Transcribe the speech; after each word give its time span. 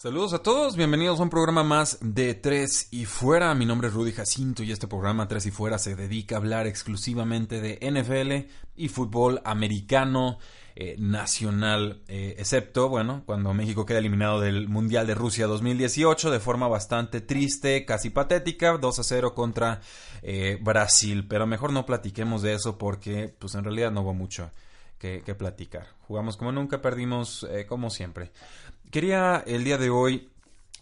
Saludos 0.00 0.32
a 0.32 0.38
todos, 0.38 0.76
bienvenidos 0.76 1.20
a 1.20 1.24
un 1.24 1.28
programa 1.28 1.62
más 1.62 1.98
de 2.00 2.32
Tres 2.32 2.88
y 2.90 3.04
Fuera. 3.04 3.54
Mi 3.54 3.66
nombre 3.66 3.88
es 3.88 3.92
Rudy 3.92 4.12
Jacinto 4.12 4.62
y 4.62 4.72
este 4.72 4.88
programa 4.88 5.28
Tres 5.28 5.44
y 5.44 5.50
Fuera 5.50 5.76
se 5.76 5.94
dedica 5.94 6.36
a 6.36 6.38
hablar 6.38 6.66
exclusivamente 6.66 7.60
de 7.60 7.78
NFL 7.82 8.50
y 8.76 8.88
fútbol 8.88 9.42
americano 9.44 10.38
eh, 10.74 10.96
nacional, 10.98 12.00
eh, 12.08 12.34
excepto, 12.38 12.88
bueno, 12.88 13.24
cuando 13.26 13.52
México 13.52 13.84
queda 13.84 13.98
eliminado 13.98 14.40
del 14.40 14.68
Mundial 14.68 15.06
de 15.06 15.14
Rusia 15.14 15.46
2018 15.46 16.30
de 16.30 16.40
forma 16.40 16.66
bastante 16.66 17.20
triste, 17.20 17.84
casi 17.84 18.08
patética, 18.08 18.78
2 18.78 18.98
a 19.00 19.04
0 19.04 19.34
contra 19.34 19.82
eh, 20.22 20.58
Brasil. 20.62 21.28
Pero 21.28 21.46
mejor 21.46 21.74
no 21.74 21.84
platiquemos 21.84 22.40
de 22.40 22.54
eso 22.54 22.78
porque, 22.78 23.34
pues 23.38 23.54
en 23.54 23.64
realidad 23.64 23.90
no 23.90 24.00
hubo 24.00 24.14
mucho 24.14 24.50
que, 24.96 25.20
que 25.26 25.34
platicar. 25.34 25.88
Jugamos 26.08 26.38
como 26.38 26.52
nunca, 26.52 26.80
perdimos 26.80 27.46
como 27.68 27.90
siempre. 27.90 28.32
Quería 28.90 29.44
el 29.46 29.62
día 29.62 29.78
de 29.78 29.88
hoy 29.88 30.28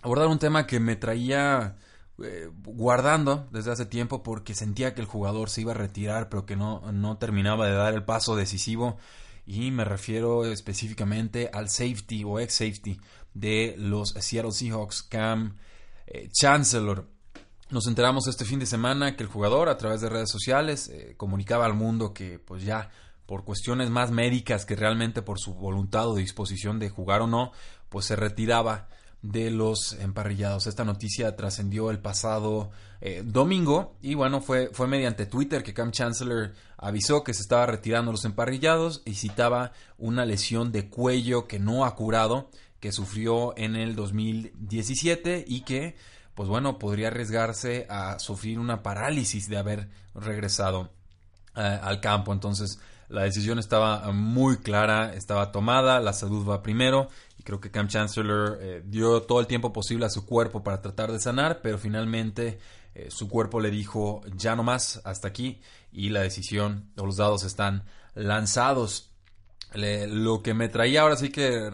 abordar 0.01 0.29
un 0.29 0.39
tema 0.39 0.67
que 0.67 0.81
me 0.81 0.97
traía 0.97 1.77
eh, 2.23 2.49
guardando 2.65 3.47
desde 3.53 3.71
hace 3.71 3.85
tiempo 3.85 4.23
porque 4.23 4.55
sentía 4.55 4.95
que 4.95 5.03
el 5.03 5.07
jugador 5.07 5.51
se 5.51 5.61
iba 5.61 5.73
a 5.73 5.77
retirar 5.77 6.31
pero 6.31 6.47
que 6.47 6.57
no, 6.57 6.91
no 6.91 7.19
terminaba 7.19 7.67
de 7.67 7.75
dar 7.75 7.93
el 7.93 8.05
paso 8.05 8.35
decisivo 8.35 8.97
y 9.45 9.71
me 9.73 9.85
refiero 9.85 10.47
específicamente 10.47 11.51
al 11.53 11.69
safety 11.69 12.25
o 12.25 12.41
ex 12.41 12.55
safety 12.55 12.99
de 13.35 13.75
los 13.77 14.11
Seattle 14.11 14.53
Seahawks, 14.53 15.03
Cam 15.03 15.57
eh, 16.07 16.31
Chancellor. 16.33 17.07
Nos 17.71 17.87
enteramos 17.87 18.27
este 18.27 18.47
fin 18.47 18.59
de 18.59 18.67
semana 18.67 19.17
que 19.17 19.23
el 19.23 19.29
jugador 19.29 19.69
a 19.69 19.77
través 19.77 20.01
de 20.01 20.09
redes 20.09 20.31
sociales 20.31 20.89
eh, 20.89 21.15
comunicaba 21.19 21.67
al 21.67 21.75
mundo 21.75 22.15
que 22.15 22.39
pues 22.39 22.63
ya 22.63 22.91
por 23.29 23.45
cuestiones 23.45 23.91
más 23.91 24.11
médicas 24.11 24.65
que 24.65 24.75
realmente 24.75 25.21
por 25.21 25.39
su 25.39 25.53
voluntad 25.53 26.09
o 26.09 26.15
disposición 26.15 26.79
de 26.79 26.89
jugar 26.89 27.21
o 27.21 27.27
no, 27.27 27.53
pues 27.91 28.07
se 28.07 28.17
retiraba 28.17 28.89
de 29.21 29.51
los 29.51 29.93
emparrillados. 30.01 30.67
Esta 30.67 30.83
noticia 30.83 31.37
trascendió 31.37 31.91
el 31.91 31.99
pasado 31.99 32.71
eh, 33.03 33.23
domingo 33.27 33.99
y 34.01 34.15
bueno, 34.15 34.41
fue, 34.41 34.71
fue 34.73 34.87
mediante 34.87 35.27
Twitter 35.27 35.63
que 35.63 35.75
Cam 35.75 35.91
Chancellor 35.91 36.55
avisó 36.79 37.23
que 37.23 37.35
se 37.35 37.43
estaba 37.43 37.67
retirando 37.67 38.13
los 38.13 38.25
emparrillados 38.25 39.03
y 39.05 39.13
citaba 39.13 39.73
una 39.99 40.25
lesión 40.25 40.73
de 40.73 40.89
cuello 40.89 41.47
que 41.47 41.59
no 41.59 41.85
ha 41.85 41.95
curado, 41.97 42.49
que 42.81 42.93
sufrió 42.93 43.53
en 43.59 43.77
el 43.77 43.95
2017 43.95 45.45
y 45.47 45.65
que, 45.65 45.97
pues 46.35 46.49
bueno, 46.49 46.79
podría 46.79 47.09
arriesgarse 47.09 47.87
a 47.91 48.19
sufrir 48.21 48.59
una 48.59 48.83
parálisis 48.83 49.51
de 49.51 49.59
haber 49.59 49.91
regresado 50.15 50.93
eh, 51.55 51.61
al 51.61 52.01
campo. 52.01 52.33
Entonces, 52.33 52.79
la 53.09 53.23
decisión 53.23 53.59
estaba 53.59 54.13
muy 54.13 54.59
clara, 54.59 55.15
estaba 55.15 55.51
tomada, 55.51 56.01
la 56.01 56.13
salud 56.13 56.47
va 56.47 56.63
primero 56.63 57.09
y 57.39 57.43
creo 57.43 57.61
que 57.61 57.71
Cam 57.71 57.89
Chancellor 57.89 58.59
eh, 58.61 58.83
dio 58.85 59.23
todo 59.23 59.41
el 59.41 59.47
tiempo 59.47 59.73
posible 59.73 60.07
a 60.07 60.11
su 60.11 60.27
cuerpo 60.27 60.63
para 60.63 60.83
tratar 60.83 61.11
de 61.11 61.19
sanar, 61.19 61.61
pero 61.63 61.79
finalmente 61.79 62.59
eh, 62.95 63.09
su 63.11 63.29
cuerpo 63.29 63.61
le 63.61 63.71
dijo 63.71 64.21
ya 64.37 64.55
no 64.57 64.63
más, 64.63 65.01
hasta 65.05 65.29
aquí 65.29 65.61
y 65.91 66.11
la 66.11 66.21
decisión 66.21 66.91
o 66.99 67.07
los 67.07 67.17
dados 67.17 67.45
están 67.45 67.85
lanzados. 68.15 69.11
lo 69.75 70.43
que 70.43 70.55
me 70.55 70.69
traía 70.69 71.03
ahora 71.03 71.17
sí 71.17 71.31
que 71.31 71.71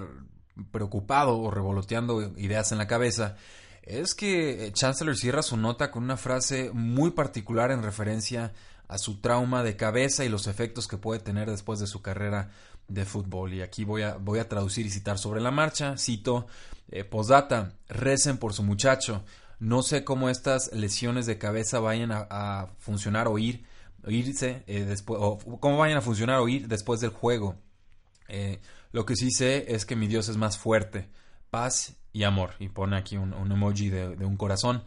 preocupado 0.71 1.39
o 1.39 1.51
revoloteando 1.51 2.23
ideas 2.39 2.71
en 2.71 2.79
la 2.79 2.87
cabeza 2.87 3.37
es 3.83 4.15
que 4.15 4.71
Chancellor 4.73 5.17
cierra 5.17 5.43
su 5.43 5.57
nota 5.57 5.91
con 5.91 6.05
una 6.05 6.17
frase 6.17 6.71
muy 6.73 7.11
particular 7.11 7.71
en 7.71 7.83
referencia 7.83 8.47
a 8.47 8.53
su 8.97 9.21
trauma 9.21 9.63
de 9.63 9.77
cabeza 9.77 10.25
y 10.25 10.29
los 10.29 10.47
efectos 10.47 10.87
que 10.87 10.97
puede 10.97 11.21
tener 11.21 11.51
después 11.51 11.81
de 11.81 11.87
su 11.87 12.03
carrera 12.03 12.51
de 12.89 13.05
fútbol. 13.05 13.55
Y 13.55 13.63
aquí 13.63 13.85
voy 13.85 14.03
a, 14.03 14.17
voy 14.17 14.39
a 14.39 14.49
traducir 14.49 14.87
y 14.87 14.91
citar 14.91 15.19
sobre 15.19 15.41
la 15.41 15.51
marcha. 15.51 15.97
Cito, 15.97 16.47
eh, 16.91 17.05
posdata, 17.05 17.73
recen 17.89 18.39
por 18.39 18.53
su 18.53 18.63
muchacho. 18.63 19.25
No 19.59 19.83
sé 19.83 20.05
cómo 20.05 20.29
estas 20.29 20.73
lesiones 20.73 21.27
de 21.27 21.39
cabeza 21.39 21.81
vayan 21.81 22.11
a, 22.13 22.69
funcionar 22.79 23.29
o 23.29 23.39
ir, 23.39 23.65
irse 24.07 24.63
eh, 24.67 24.85
después, 24.85 25.19
o 25.23 25.39
cómo 25.61 25.79
vayan 25.79 25.99
a 25.99 26.03
funcionar 26.03 26.41
o 26.41 26.49
ir 26.49 26.69
después 26.69 27.01
del 27.01 27.11
juego. 27.11 27.57
Eh, 28.29 28.61
lo 28.93 29.07
que 29.07 29.17
sí 29.17 29.31
sé 29.31 29.75
es 29.75 29.87
que 29.87 29.97
mi 29.97 30.07
Dios 30.07 30.29
es 30.29 30.37
más 30.37 30.59
fuerte. 30.59 31.09
Paz 31.51 31.97
y 32.13 32.25
amor. 32.25 32.51
Y 32.59 32.69
pone 32.69 32.97
aquí 32.97 33.17
un, 33.17 33.33
emoji 33.51 33.89
de 33.89 34.25
un 34.25 34.37
corazón. 34.37 34.85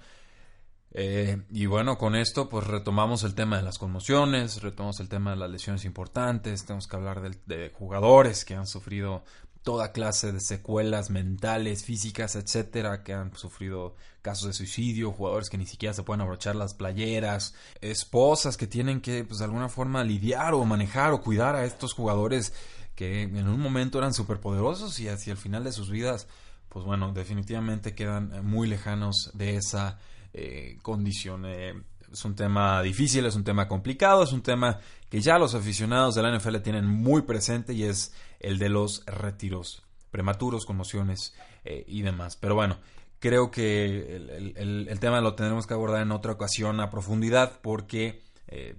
Eh, 0.91 1.43
y 1.51 1.65
bueno, 1.65 1.97
con 1.97 2.15
esto 2.15 2.49
pues 2.49 2.65
retomamos 2.65 3.23
el 3.23 3.35
tema 3.35 3.57
de 3.57 3.63
las 3.63 3.77
conmociones, 3.77 4.61
retomamos 4.61 4.99
el 4.99 5.09
tema 5.09 5.31
de 5.31 5.37
las 5.37 5.49
lesiones 5.49 5.85
importantes, 5.85 6.65
tenemos 6.65 6.87
que 6.87 6.95
hablar 6.95 7.21
de, 7.21 7.69
jugadores 7.71 8.45
que 8.45 8.55
han 8.55 8.67
sufrido 8.67 9.23
toda 9.63 9.91
clase 9.91 10.31
de 10.31 10.39
secuelas 10.39 11.09
mentales, 11.09 11.83
físicas, 11.83 12.37
etcétera, 12.37 13.03
que 13.03 13.13
han 13.13 13.35
sufrido 13.35 13.95
casos 14.21 14.47
de 14.47 14.53
suicidio, 14.53 15.11
jugadores 15.11 15.49
que 15.49 15.57
ni 15.57 15.65
siquiera 15.65 15.93
se 15.93 16.03
pueden 16.03 16.21
abrochar 16.21 16.55
las 16.55 16.73
playeras, 16.73 17.53
esposas 17.81 18.55
que 18.55 18.65
tienen 18.65 19.01
que 19.01 19.25
pues 19.25 19.39
de 19.39 19.45
alguna 19.45 19.67
forma 19.67 20.05
lidiar 20.05 20.53
o 20.53 20.63
manejar 20.63 21.11
o 21.11 21.21
cuidar 21.21 21.55
a 21.55 21.65
estos 21.65 21.93
jugadores 21.93 22.53
que 22.95 23.23
en 23.23 23.47
un 23.47 23.59
momento 23.59 23.97
eran 23.97 24.13
superpoderosos 24.13 24.99
y 25.01 25.09
hacia 25.09 25.33
el 25.33 25.37
final 25.37 25.65
de 25.65 25.73
sus 25.73 25.91
vidas 25.91 26.27
pues 26.69 26.85
bueno, 26.85 27.11
definitivamente 27.11 27.93
quedan 27.93 28.45
muy 28.45 28.67
lejanos 28.67 29.31
de 29.33 29.55
esa 29.55 29.99
eh, 30.33 30.77
condición. 30.81 31.45
Eh, 31.45 31.73
es 32.11 32.25
un 32.25 32.35
tema 32.35 32.81
difícil, 32.81 33.25
es 33.25 33.35
un 33.35 33.43
tema 33.43 33.67
complicado, 33.67 34.23
es 34.23 34.31
un 34.31 34.41
tema 34.41 34.79
que 35.09 35.19
ya 35.19 35.37
los 35.37 35.55
aficionados 35.55 36.15
de 36.15 36.23
la 36.23 36.37
NFL 36.37 36.57
tienen 36.57 36.85
muy 36.85 37.23
presente 37.23 37.73
y 37.73 37.83
es 37.83 38.13
el 38.39 38.57
de 38.57 38.69
los 38.69 39.03
retiros 39.05 39.83
prematuros, 40.11 40.65
conmociones 40.65 41.33
eh, 41.65 41.83
y 41.87 42.01
demás. 42.01 42.37
Pero 42.37 42.55
bueno, 42.55 42.77
creo 43.19 43.51
que 43.51 44.15
el, 44.55 44.99
tema 44.99 45.19
lo 45.21 45.35
tendremos 45.35 45.67
que 45.67 45.73
abordar 45.73 46.01
en 46.01 46.11
otra 46.11 46.31
ocasión 46.31 46.79
a 46.79 46.89
profundidad 46.89 47.59
porque 47.61 48.21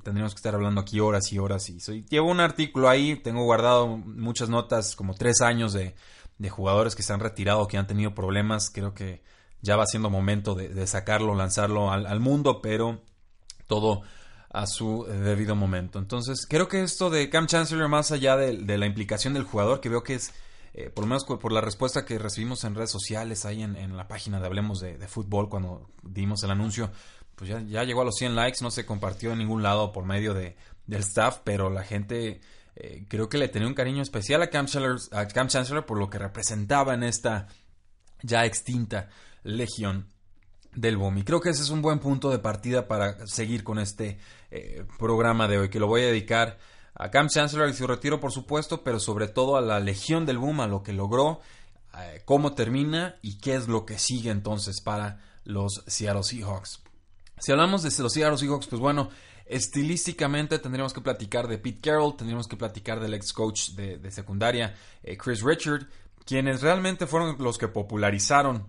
tendríamos 0.02 0.32
que 0.32 0.38
estar 0.38 0.54
hablando 0.54 0.80
aquí 0.80 0.98
horas 0.98 1.30
y 1.30 1.38
horas. 1.38 1.68
Y 1.68 1.78
llevo 2.08 2.30
un 2.30 2.40
artículo 2.40 2.88
ahí, 2.88 3.16
tengo 3.16 3.44
guardado 3.44 3.86
muchas 3.86 4.48
notas, 4.48 4.96
como 4.96 5.12
tres 5.12 5.42
años 5.42 5.74
de, 5.74 5.94
de 6.38 6.50
jugadores 6.50 6.94
que 6.94 7.02
se 7.02 7.12
han 7.12 7.20
retirado, 7.20 7.68
que 7.68 7.76
han 7.76 7.86
tenido 7.86 8.14
problemas. 8.14 8.70
Creo 8.70 8.94
que 8.94 9.22
ya 9.60 9.76
va 9.76 9.86
siendo 9.86 10.10
momento 10.10 10.54
de, 10.54 10.86
sacarlo, 10.86 11.34
lanzarlo 11.34 11.90
al, 11.90 12.20
mundo, 12.20 12.60
pero 12.62 13.00
todo 13.66 14.02
a 14.50 14.66
su 14.66 15.04
debido 15.04 15.56
momento. 15.56 15.98
Entonces, 15.98 16.46
creo 16.48 16.68
que 16.68 16.82
esto 16.82 17.10
de 17.10 17.28
Cam 17.28 17.46
Chancellor, 17.46 17.88
más 17.88 18.12
allá 18.12 18.36
de, 18.36 18.78
la 18.78 18.86
implicación 18.86 19.34
del 19.34 19.44
jugador, 19.44 19.80
que 19.80 19.88
veo 19.88 20.02
que 20.02 20.14
es, 20.14 20.32
eh, 20.74 20.90
por 20.90 21.04
lo 21.04 21.08
menos 21.08 21.24
por 21.24 21.52
la 21.52 21.60
respuesta 21.60 22.04
que 22.04 22.18
recibimos 22.18 22.64
en 22.64 22.74
redes 22.74 22.90
sociales, 22.90 23.44
ahí 23.44 23.62
en, 23.62 23.96
la 23.96 24.06
página 24.06 24.40
de 24.40 24.46
Hablemos 24.46 24.80
de, 24.80 25.08
Fútbol, 25.08 25.48
cuando 25.48 25.88
dimos 26.02 26.42
el 26.44 26.50
anuncio, 26.50 26.90
pues 27.34 27.50
ya, 27.50 27.84
llegó 27.84 28.02
a 28.02 28.04
los 28.04 28.16
100 28.16 28.36
likes, 28.36 28.58
no 28.62 28.70
se 28.70 28.86
compartió 28.86 29.32
en 29.32 29.38
ningún 29.38 29.62
lado 29.62 29.92
por 29.92 30.04
medio 30.04 30.34
de, 30.34 30.56
del 30.86 31.00
staff, 31.00 31.40
pero 31.44 31.68
la 31.68 31.84
gente 31.84 32.40
eh, 32.76 33.04
creo 33.08 33.28
que 33.28 33.38
le 33.38 33.48
tenía 33.48 33.68
un 33.68 33.74
cariño 33.74 34.02
especial 34.02 34.42
a 34.42 34.50
Cam, 34.50 34.66
a 35.12 35.26
Cam 35.26 35.48
Chancellor 35.48 35.84
por 35.84 35.98
lo 35.98 36.10
que 36.10 36.18
representaba 36.18 36.94
en 36.94 37.02
esta 37.02 37.48
ya 38.22 38.44
extinta 38.44 39.08
Legión 39.42 40.08
del 40.74 40.96
Boom. 40.96 41.18
Y 41.18 41.24
creo 41.24 41.40
que 41.40 41.50
ese 41.50 41.62
es 41.62 41.70
un 41.70 41.82
buen 41.82 41.98
punto 41.98 42.30
de 42.30 42.38
partida 42.38 42.86
para 42.86 43.26
seguir 43.26 43.64
con 43.64 43.78
este 43.78 44.18
eh, 44.50 44.84
programa 44.98 45.48
de 45.48 45.58
hoy, 45.58 45.68
que 45.70 45.80
lo 45.80 45.86
voy 45.86 46.02
a 46.02 46.06
dedicar 46.06 46.58
a 46.94 47.10
Cam 47.10 47.28
Chancellor 47.28 47.68
y 47.68 47.74
su 47.74 47.86
retiro, 47.86 48.20
por 48.20 48.32
supuesto, 48.32 48.82
pero 48.82 49.00
sobre 49.00 49.28
todo 49.28 49.56
a 49.56 49.60
la 49.60 49.80
Legión 49.80 50.26
del 50.26 50.38
Boom, 50.38 50.60
a 50.60 50.66
lo 50.66 50.82
que 50.82 50.92
logró, 50.92 51.40
eh, 51.96 52.22
cómo 52.24 52.54
termina 52.54 53.16
y 53.22 53.38
qué 53.38 53.54
es 53.54 53.68
lo 53.68 53.86
que 53.86 53.98
sigue 53.98 54.30
entonces 54.30 54.80
para 54.80 55.20
los 55.44 55.82
Seattle 55.86 56.22
Seahawks. 56.22 56.82
Si 57.38 57.52
hablamos 57.52 57.82
de 57.82 58.02
los 58.02 58.12
Seattle 58.12 58.36
Seahawks, 58.36 58.66
pues 58.66 58.80
bueno, 58.80 59.10
estilísticamente 59.46 60.58
tendríamos 60.58 60.92
que 60.92 61.00
platicar 61.00 61.48
de 61.48 61.58
Pete 61.58 61.80
Carroll, 61.80 62.16
tendríamos 62.16 62.48
que 62.48 62.56
platicar 62.56 63.00
del 63.00 63.14
ex 63.14 63.32
coach 63.32 63.70
de, 63.70 64.10
secundaria, 64.10 64.74
eh, 65.02 65.16
Chris 65.16 65.42
Richard, 65.42 65.86
quienes 66.24 66.60
realmente 66.60 67.06
fueron 67.06 67.36
los 67.38 67.58
que 67.58 67.68
popularizaron 67.68 68.66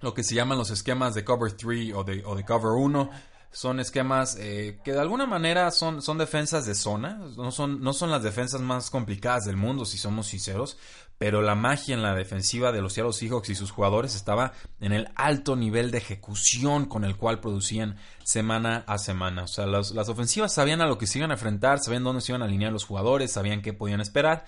lo 0.00 0.14
que 0.14 0.22
se 0.22 0.34
llaman 0.34 0.58
los 0.58 0.70
esquemas 0.70 1.14
de 1.14 1.24
cover 1.24 1.52
3 1.52 1.94
o 1.94 2.04
de, 2.04 2.24
o 2.24 2.34
de 2.34 2.44
cover 2.44 2.72
1. 2.72 3.10
son 3.50 3.80
esquemas 3.80 4.36
eh, 4.38 4.78
que 4.84 4.92
de 4.92 5.00
alguna 5.00 5.26
manera 5.26 5.70
son, 5.70 6.02
son 6.02 6.18
defensas 6.18 6.66
de 6.66 6.74
zona, 6.74 7.18
no 7.36 7.50
son, 7.50 7.80
no 7.80 7.92
son 7.92 8.10
las 8.10 8.22
defensas 8.22 8.60
más 8.60 8.90
complicadas 8.90 9.44
del 9.46 9.56
mundo, 9.56 9.84
si 9.84 9.98
somos 9.98 10.26
sinceros, 10.26 10.76
pero 11.18 11.42
la 11.42 11.56
magia 11.56 11.94
en 11.94 12.02
la 12.02 12.14
defensiva 12.14 12.70
de 12.70 12.80
los 12.80 12.92
Seattle 12.92 13.12
Seahawks 13.12 13.50
y 13.50 13.56
sus 13.56 13.72
jugadores 13.72 14.14
estaba 14.14 14.52
en 14.80 14.92
el 14.92 15.08
alto 15.16 15.56
nivel 15.56 15.90
de 15.90 15.98
ejecución 15.98 16.84
con 16.84 17.04
el 17.04 17.16
cual 17.16 17.40
producían 17.40 17.96
semana 18.22 18.84
a 18.86 18.98
semana. 18.98 19.42
O 19.42 19.48
sea, 19.48 19.66
las, 19.66 19.90
las 19.90 20.08
ofensivas 20.08 20.54
sabían 20.54 20.80
a 20.80 20.86
lo 20.86 20.96
que 20.96 21.08
se 21.08 21.18
iban 21.18 21.32
a 21.32 21.34
enfrentar, 21.34 21.80
sabían 21.80 22.04
dónde 22.04 22.20
se 22.20 22.30
iban 22.30 22.42
a 22.42 22.44
alinear 22.44 22.72
los 22.72 22.84
jugadores, 22.84 23.32
sabían 23.32 23.62
qué 23.62 23.72
podían 23.72 24.00
esperar, 24.00 24.44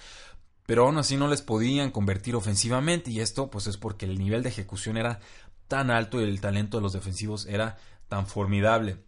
pero 0.66 0.84
aún 0.84 0.98
así 0.98 1.16
no 1.16 1.28
les 1.28 1.42
podían 1.42 1.90
convertir 1.90 2.36
ofensivamente 2.36 3.10
y 3.10 3.20
esto 3.20 3.50
pues 3.50 3.66
es 3.66 3.76
porque 3.76 4.06
el 4.06 4.18
nivel 4.18 4.42
de 4.42 4.50
ejecución 4.50 4.96
era 4.96 5.20
tan 5.68 5.90
alto 5.90 6.20
y 6.20 6.24
el 6.24 6.40
talento 6.40 6.76
de 6.76 6.82
los 6.82 6.92
defensivos 6.92 7.46
era 7.46 7.76
tan 8.08 8.26
formidable. 8.26 8.98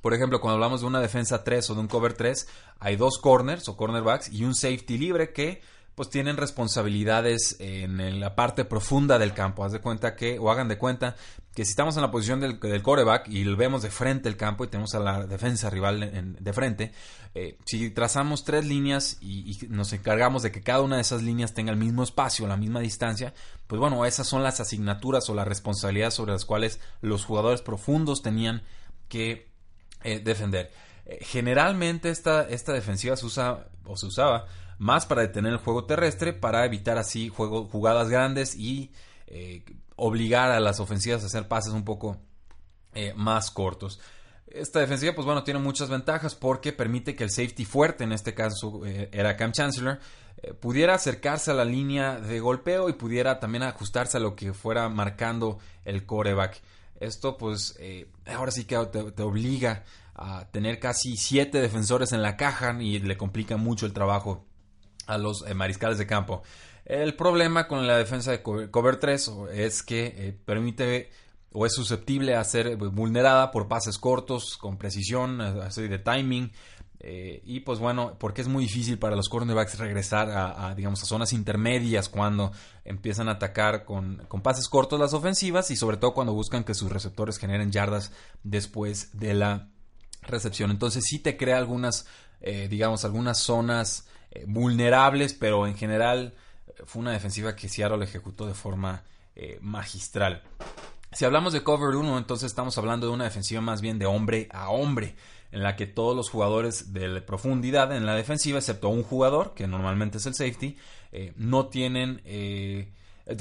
Por 0.00 0.14
ejemplo, 0.14 0.40
cuando 0.40 0.54
hablamos 0.54 0.80
de 0.80 0.86
una 0.86 1.00
defensa 1.00 1.44
3 1.44 1.70
o 1.70 1.74
de 1.74 1.80
un 1.80 1.88
cover 1.88 2.14
3, 2.14 2.48
hay 2.78 2.96
dos 2.96 3.18
corners 3.18 3.68
o 3.68 3.76
cornerbacks 3.76 4.30
y 4.32 4.44
un 4.44 4.54
safety 4.54 4.96
libre 4.96 5.32
que 5.32 5.60
pues 5.98 6.10
tienen 6.10 6.36
responsabilidades 6.36 7.56
en 7.58 8.20
la 8.20 8.36
parte 8.36 8.64
profunda 8.64 9.18
del 9.18 9.34
campo. 9.34 9.64
Haz 9.64 9.72
de 9.72 9.80
cuenta 9.80 10.14
que, 10.14 10.38
o 10.38 10.48
hagan 10.48 10.68
de 10.68 10.78
cuenta, 10.78 11.16
que 11.52 11.64
si 11.64 11.70
estamos 11.70 11.96
en 11.96 12.02
la 12.02 12.12
posición 12.12 12.38
del, 12.38 12.60
del 12.60 12.82
coreback 12.82 13.26
y 13.26 13.42
vemos 13.56 13.82
de 13.82 13.90
frente 13.90 14.28
el 14.28 14.36
campo 14.36 14.62
y 14.62 14.68
tenemos 14.68 14.94
a 14.94 15.00
la 15.00 15.26
defensa 15.26 15.68
rival 15.70 16.36
de 16.38 16.52
frente, 16.52 16.92
eh, 17.34 17.58
si 17.64 17.90
trazamos 17.90 18.44
tres 18.44 18.64
líneas 18.64 19.18
y, 19.20 19.58
nos 19.70 19.92
encargamos 19.92 20.44
de 20.44 20.52
que 20.52 20.62
cada 20.62 20.82
una 20.82 20.94
de 20.94 21.02
esas 21.02 21.24
líneas 21.24 21.52
tenga 21.52 21.72
el 21.72 21.78
mismo 21.78 22.04
espacio, 22.04 22.46
la 22.46 22.56
misma 22.56 22.78
distancia, 22.78 23.34
pues 23.66 23.80
bueno, 23.80 24.06
esas 24.06 24.28
son 24.28 24.44
las 24.44 24.60
asignaturas 24.60 25.28
o 25.28 25.34
las 25.34 25.48
responsabilidades 25.48 26.14
sobre 26.14 26.30
las 26.30 26.44
cuales 26.44 26.78
los 27.00 27.24
jugadores 27.24 27.60
profundos 27.60 28.22
tenían 28.22 28.62
que 29.08 29.48
eh, 30.04 30.20
defender. 30.20 30.70
Eh, 31.06 31.18
generalmente 31.22 32.10
esta, 32.10 32.42
esta 32.42 32.72
defensiva 32.72 33.16
se 33.16 33.26
usa 33.26 33.66
o 33.84 33.96
se 33.96 34.06
usaba 34.06 34.46
más 34.78 35.06
para 35.06 35.22
detener 35.22 35.52
el 35.52 35.58
juego 35.58 35.84
terrestre, 35.84 36.32
para 36.32 36.64
evitar 36.64 36.98
así 36.98 37.28
jugadas 37.28 38.08
grandes 38.08 38.54
y 38.54 38.92
eh, 39.26 39.64
obligar 39.96 40.50
a 40.50 40.60
las 40.60 40.80
ofensivas 40.80 41.22
a 41.22 41.26
hacer 41.26 41.48
pases 41.48 41.72
un 41.72 41.84
poco 41.84 42.16
eh, 42.94 43.12
más 43.16 43.50
cortos. 43.50 44.00
Esta 44.46 44.80
defensiva, 44.80 45.14
pues 45.14 45.26
bueno, 45.26 45.44
tiene 45.44 45.60
muchas 45.60 45.90
ventajas 45.90 46.34
porque 46.34 46.72
permite 46.72 47.14
que 47.14 47.24
el 47.24 47.30
safety 47.30 47.64
fuerte, 47.64 48.04
en 48.04 48.12
este 48.12 48.32
caso 48.32 48.86
eh, 48.86 49.10
era 49.12 49.36
Cam 49.36 49.52
Chancellor, 49.52 49.98
pudiera 50.60 50.94
acercarse 50.94 51.50
a 51.50 51.54
la 51.54 51.64
línea 51.64 52.20
de 52.20 52.38
golpeo 52.38 52.88
y 52.88 52.92
pudiera 52.92 53.40
también 53.40 53.64
ajustarse 53.64 54.18
a 54.18 54.20
lo 54.20 54.36
que 54.36 54.54
fuera 54.54 54.88
marcando 54.88 55.58
el 55.84 56.06
coreback. 56.06 56.62
Esto, 57.00 57.36
pues, 57.36 57.76
ahora 58.24 58.52
sí 58.52 58.64
que 58.64 58.76
te, 58.86 59.22
obliga 59.22 59.84
a 60.14 60.48
tener 60.52 60.78
casi 60.78 61.16
siete 61.16 61.60
defensores 61.60 62.12
en 62.12 62.22
la 62.22 62.36
caja 62.36 62.80
y 62.80 63.00
le 63.00 63.16
complica 63.16 63.56
mucho 63.56 63.84
el 63.84 63.92
trabajo 63.92 64.47
a 65.08 65.18
los 65.18 65.44
eh, 65.46 65.54
mariscales 65.54 65.98
de 65.98 66.06
campo. 66.06 66.42
El 66.84 67.16
problema 67.16 67.66
con 67.66 67.86
la 67.86 67.96
defensa 67.96 68.30
de 68.30 68.42
cover, 68.42 69.00
3 69.00 69.32
es 69.52 69.82
que 69.82 70.06
eh, 70.06 70.38
permite 70.44 71.10
o 71.52 71.66
es 71.66 71.74
susceptible 71.74 72.36
a 72.36 72.44
ser 72.44 72.66
eh, 72.68 72.76
vulnerada 72.76 73.50
por 73.50 73.68
pases 73.68 73.98
cortos, 73.98 74.56
con 74.58 74.76
precisión, 74.76 75.40
así 75.40 75.88
de 75.88 75.98
timing. 75.98 76.52
y 77.00 77.60
pues 77.60 77.78
bueno, 77.78 78.16
porque 78.18 78.42
es 78.42 78.48
muy 78.48 78.64
difícil 78.64 78.98
para 78.98 79.16
los 79.16 79.28
cornerbacks 79.28 79.78
regresar 79.78 80.30
a, 80.30 80.74
digamos, 80.74 81.02
a 81.02 81.06
zonas 81.06 81.32
intermedias 81.32 82.08
cuando 82.08 82.52
empiezan 82.84 83.28
a 83.28 83.32
atacar 83.32 83.84
con, 83.84 84.24
con, 84.28 84.42
pases 84.42 84.68
cortos 84.68 85.00
las 85.00 85.14
ofensivas 85.14 85.70
y 85.70 85.76
sobre 85.76 85.96
todo 85.96 86.12
cuando 86.12 86.34
buscan 86.34 86.64
que 86.64 86.74
sus 86.74 86.90
receptores 86.92 87.38
generen 87.38 87.70
yardas 87.70 88.12
después 88.42 89.18
de 89.18 89.32
la 89.34 89.68
recepción. 90.22 90.70
Entonces 90.70 91.04
sí 91.06 91.18
te 91.18 91.36
crea 91.36 91.56
algunas, 91.56 92.06
digamos, 92.68 93.04
algunas 93.04 93.38
zonas 93.38 94.08
eh, 94.30 94.44
vulnerables, 94.46 95.34
pero 95.34 95.66
en 95.66 95.76
general 95.76 96.34
eh, 96.66 96.72
fue 96.84 97.00
una 97.00 97.12
defensiva 97.12 97.56
que 97.56 97.68
Seattle 97.68 98.04
ejecutó 98.04 98.46
de 98.46 98.54
forma 98.54 99.02
eh, 99.34 99.58
magistral. 99.62 100.42
Si 101.12 101.24
hablamos 101.24 101.54
de 101.54 101.62
cover 101.62 101.96
1, 101.96 102.18
entonces 102.18 102.46
estamos 102.46 102.76
hablando 102.76 103.06
de 103.06 103.14
una 103.14 103.24
defensiva 103.24 103.60
más 103.62 103.80
bien 103.80 103.98
de 103.98 104.06
hombre 104.06 104.48
a 104.52 104.68
hombre, 104.68 105.16
en 105.50 105.62
la 105.62 105.76
que 105.76 105.86
todos 105.86 106.14
los 106.14 106.28
jugadores 106.28 106.92
de 106.92 107.22
profundidad 107.22 107.96
en 107.96 108.04
la 108.04 108.14
defensiva, 108.14 108.58
excepto 108.58 108.90
un 108.90 109.02
jugador, 109.02 109.54
que 109.54 109.66
normalmente 109.66 110.18
es 110.18 110.26
el 110.26 110.34
safety, 110.34 110.76
no 111.36 111.68
tienen, 111.68 112.20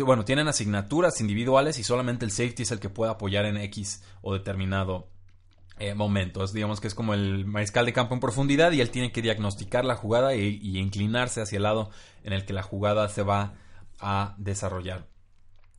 bueno, 0.06 0.24
tienen 0.24 0.48
asignaturas 0.48 1.20
individuales 1.20 1.78
y 1.80 1.84
solamente 1.84 2.24
el 2.24 2.32
safety 2.32 2.64
es 2.64 2.72
el 2.72 2.80
que 2.80 2.88
puede 2.88 3.12
apoyar 3.12 3.44
en 3.44 3.58
X 3.58 4.02
o 4.22 4.34
determinado 4.34 5.10
eh, 5.80 5.94
momentos. 5.94 6.54
Digamos 6.54 6.82
que 6.82 6.88
es 6.88 6.96
como 6.96 7.14
el 7.14 7.46
mariscal 7.46 7.86
de 7.86 7.94
campo 7.94 8.14
en 8.14 8.20
profundidad 8.20 8.72
y 8.72 8.82
él 8.82 8.90
tiene 8.90 9.12
que 9.12 9.22
diagnosticar 9.22 9.86
la 9.86 9.96
jugada 9.96 10.36
y, 10.36 10.78
inclinarse 10.78 11.42
hacia 11.42 11.58
el 11.58 11.64
lado 11.64 11.92
en 12.24 12.34
el 12.34 12.46
que 12.46 12.54
la 12.54 12.64
jugada 12.64 13.08
se 13.10 13.24
va 13.24 13.54
a 14.00 14.36
desarrollar. 14.38 15.08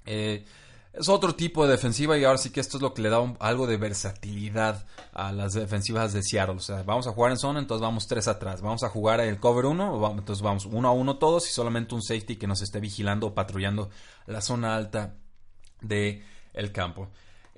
Eh, 0.06 0.44
es 0.92 1.08
otro 1.08 1.34
tipo 1.34 1.64
de 1.64 1.72
defensiva 1.72 2.16
y 2.16 2.24
ahora 2.24 2.38
sí 2.38 2.50
que 2.50 2.60
esto 2.60 2.76
es 2.78 2.82
lo 2.82 2.94
que 2.94 3.02
le 3.02 3.10
da 3.10 3.18
algo 3.40 3.66
de 3.66 3.76
versatilidad 3.76 4.86
a 5.12 5.32
las 5.32 5.52
defensivas 5.52 6.12
de 6.12 6.22
Seattle. 6.22 6.56
O 6.56 6.60
sea, 6.60 6.82
vamos 6.82 7.06
a 7.06 7.12
jugar 7.12 7.30
en 7.32 7.38
zona, 7.38 7.58
entonces 7.58 7.82
vamos 7.82 8.06
tres 8.06 8.26
atrás. 8.28 8.62
Vamos 8.62 8.82
a 8.82 8.88
jugar 8.88 9.20
el 9.20 9.38
cover 9.38 9.66
1, 9.66 10.14
entonces 10.16 10.42
vamos 10.42 10.66
uno 10.66 10.88
a 10.88 10.92
uno 10.92 11.18
todos 11.18 11.48
y 11.48 11.52
solamente 11.52 11.94
un 11.94 12.02
safety 12.02 12.36
que 12.36 12.46
nos 12.46 12.62
esté 12.62 12.80
vigilando 12.80 13.28
o 13.28 13.34
patrullando 13.34 13.90
la 14.26 14.40
zona 14.40 14.76
alta 14.76 15.14
del 15.80 16.24
el 16.54 16.72
campo. 16.72 17.08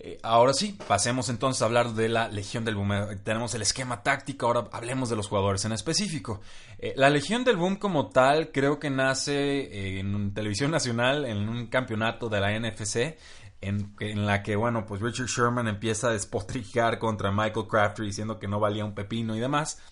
Eh, 0.02 0.18
ahora 0.22 0.54
sí, 0.54 0.78
pasemos 0.88 1.28
entonces 1.28 1.60
a 1.60 1.66
hablar 1.66 1.92
de 1.92 2.08
la 2.08 2.28
Legión 2.28 2.64
del 2.64 2.74
Boom. 2.74 2.90
Tenemos 3.22 3.54
el 3.54 3.60
esquema 3.60 4.02
táctico, 4.02 4.46
ahora 4.46 4.66
hablemos 4.72 5.10
de 5.10 5.16
los 5.16 5.28
jugadores 5.28 5.62
en 5.66 5.72
específico. 5.72 6.40
Eh, 6.78 6.94
la 6.96 7.10
Legión 7.10 7.44
del 7.44 7.58
Boom 7.58 7.76
como 7.76 8.08
tal 8.08 8.50
creo 8.50 8.80
que 8.80 8.88
nace 8.88 9.34
eh, 9.34 10.00
en 10.00 10.32
televisión 10.32 10.70
nacional, 10.70 11.26
en 11.26 11.46
un 11.46 11.66
campeonato 11.66 12.30
de 12.30 12.40
la 12.40 12.58
NFC, 12.58 13.18
en, 13.60 14.26
la 14.26 14.42
que, 14.42 14.56
bueno, 14.56 14.86
pues 14.86 15.02
Richard 15.02 15.26
Sherman 15.26 15.68
empieza 15.68 16.08
a 16.08 16.12
despotricar 16.12 16.98
contra 16.98 17.30
Michael 17.30 17.68
Crafter 17.68 18.06
diciendo 18.06 18.38
que 18.38 18.48
no 18.48 18.58
valía 18.58 18.86
un 18.86 18.94
pepino 18.94 19.36
y 19.36 19.40
demás. 19.40 19.82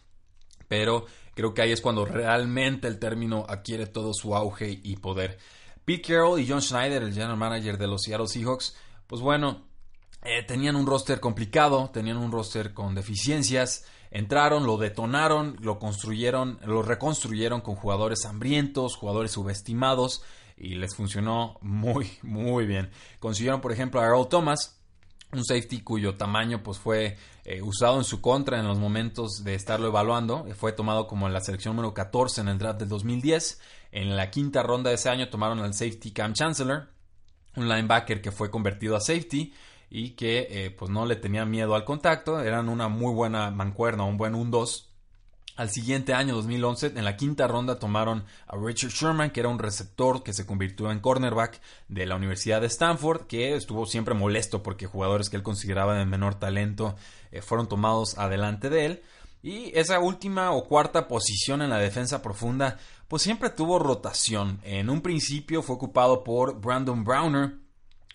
Pero 0.69 1.05
creo 1.35 1.53
que 1.53 1.61
ahí 1.61 1.73
es 1.73 1.83
cuando 1.83 2.07
realmente 2.07 2.89
el 2.89 2.99
término 2.99 3.45
adquiere 3.47 3.85
todo 3.85 4.15
su 4.15 4.35
auge 4.35 4.81
y 4.83 4.97
poder. 4.97 5.39
Pete 5.85 6.15
Carroll 6.15 6.41
y 6.41 6.49
John 6.49 6.63
Schneider, 6.63 7.03
el 7.03 7.13
general 7.13 7.37
manager 7.37 7.77
de 7.77 7.87
los 7.89 8.03
Seattle 8.03 8.27
Seahawks, 8.27 8.75
pues 9.07 9.21
bueno, 9.21 9.68
eh, 10.23 10.43
tenían 10.43 10.76
un 10.76 10.87
roster 10.87 11.20
complicado, 11.20 11.91
tenían 11.93 12.17
un 12.17 12.32
roster 12.32 12.75
con 12.75 12.94
deficiencias, 12.94 13.85
entraron, 14.11 14.67
lo 14.67 14.76
detonaron, 14.76 15.56
lo 15.61 15.79
construyeron, 15.79 16.59
lo 16.65 16.82
reconstruyeron 16.82 17.61
con 17.61 17.76
jugadores 17.76 18.25
hambrientos, 18.26 18.97
jugadores 18.97 19.33
subestimados 19.33 20.23
y 20.57 20.75
les 20.75 20.95
funcionó 20.95 21.59
muy, 21.61 22.11
muy 22.23 22.66
bien. 22.66 22.90
Consiguieron, 23.21 23.61
por 23.61 23.73
ejemplo, 23.73 24.00
a 24.00 24.04
Earl 24.04 24.28
Thomas, 24.28 24.81
un 25.33 25.45
safety 25.45 25.83
cuyo 25.83 26.14
tamaño 26.14 26.62
pues 26.62 26.78
fue 26.78 27.16
eh, 27.45 27.62
usado 27.62 27.99
en 27.99 28.04
su 28.04 28.21
contra 28.21 28.59
en 28.59 28.66
los 28.66 28.78
momentos 28.78 29.45
de 29.45 29.54
estarlo 29.54 29.88
evaluando. 29.88 30.47
Fue 30.57 30.73
tomado 30.73 31.07
como 31.07 31.28
la 31.28 31.40
selección 31.40 31.76
número 31.76 31.95
14 31.95 32.40
en 32.40 32.49
el 32.49 32.59
draft 32.59 32.81
del 32.81 32.88
2010. 32.88 33.61
En 33.93 34.16
la 34.16 34.31
quinta 34.31 34.62
ronda 34.62 34.90
de 34.90 34.97
ese 34.97 35.11
año 35.11 35.28
tomaron 35.28 35.61
al 35.61 35.75
safety 35.75 36.11
Cam 36.12 36.33
Chancellor, 36.33 36.88
un 37.57 37.69
linebacker 37.69 38.21
que 38.21 38.33
fue 38.33 38.50
convertido 38.50 38.97
a 38.97 39.00
safety 39.00 39.52
y 39.90 40.11
que 40.11 40.47
eh, 40.50 40.71
pues 40.71 40.90
no 40.90 41.07
le 41.07 41.16
tenían 41.16 41.50
miedo 41.50 41.75
al 41.75 41.85
contacto, 41.85 42.40
eran 42.40 42.68
una 42.68 42.88
muy 42.88 43.12
buena 43.14 43.50
mancuerna, 43.50 44.04
un 44.04 44.16
buen 44.16 44.35
1-2. 44.35 44.87
Al 45.57 45.71
siguiente 45.71 46.14
año, 46.14 46.37
2011, 46.37 46.92
en 46.95 47.04
la 47.04 47.16
quinta 47.16 47.49
ronda 47.49 47.80
tomaron 47.80 48.25
a 48.47 48.57
Richard 48.57 48.92
Sherman, 48.92 49.30
que 49.30 49.40
era 49.40 49.49
un 49.49 49.59
receptor 49.59 50.23
que 50.23 50.33
se 50.33 50.47
convirtió 50.47 50.92
en 50.92 51.00
cornerback 51.00 51.61
de 51.88 52.07
la 52.07 52.14
Universidad 52.14 52.61
de 52.61 52.68
Stanford, 52.68 53.26
que 53.26 53.57
estuvo 53.57 53.85
siempre 53.85 54.14
molesto 54.14 54.62
porque 54.62 54.87
jugadores 54.87 55.28
que 55.28 55.37
él 55.37 55.42
consideraba 55.42 55.95
de 55.95 56.04
menor 56.04 56.37
talento 56.37 56.95
eh, 57.33 57.42
fueron 57.42 57.68
tomados 57.68 58.18
adelante 58.18 58.71
de 58.71 58.87
él. 58.87 59.02
Y 59.42 59.76
esa 59.76 59.99
última 59.99 60.52
o 60.52 60.64
cuarta 60.64 61.09
posición 61.09 61.61
en 61.62 61.71
la 61.71 61.78
defensa 61.78 62.23
profunda, 62.23 62.78
pues 63.09 63.23
siempre 63.23 63.50
tuvo 63.50 63.80
rotación. 63.80 64.61
En 64.62 64.88
un 64.88 65.00
principio 65.00 65.62
fue 65.62 65.75
ocupado 65.75 66.23
por 66.23 66.61
Brandon 66.61 67.02
Browner, 67.02 67.59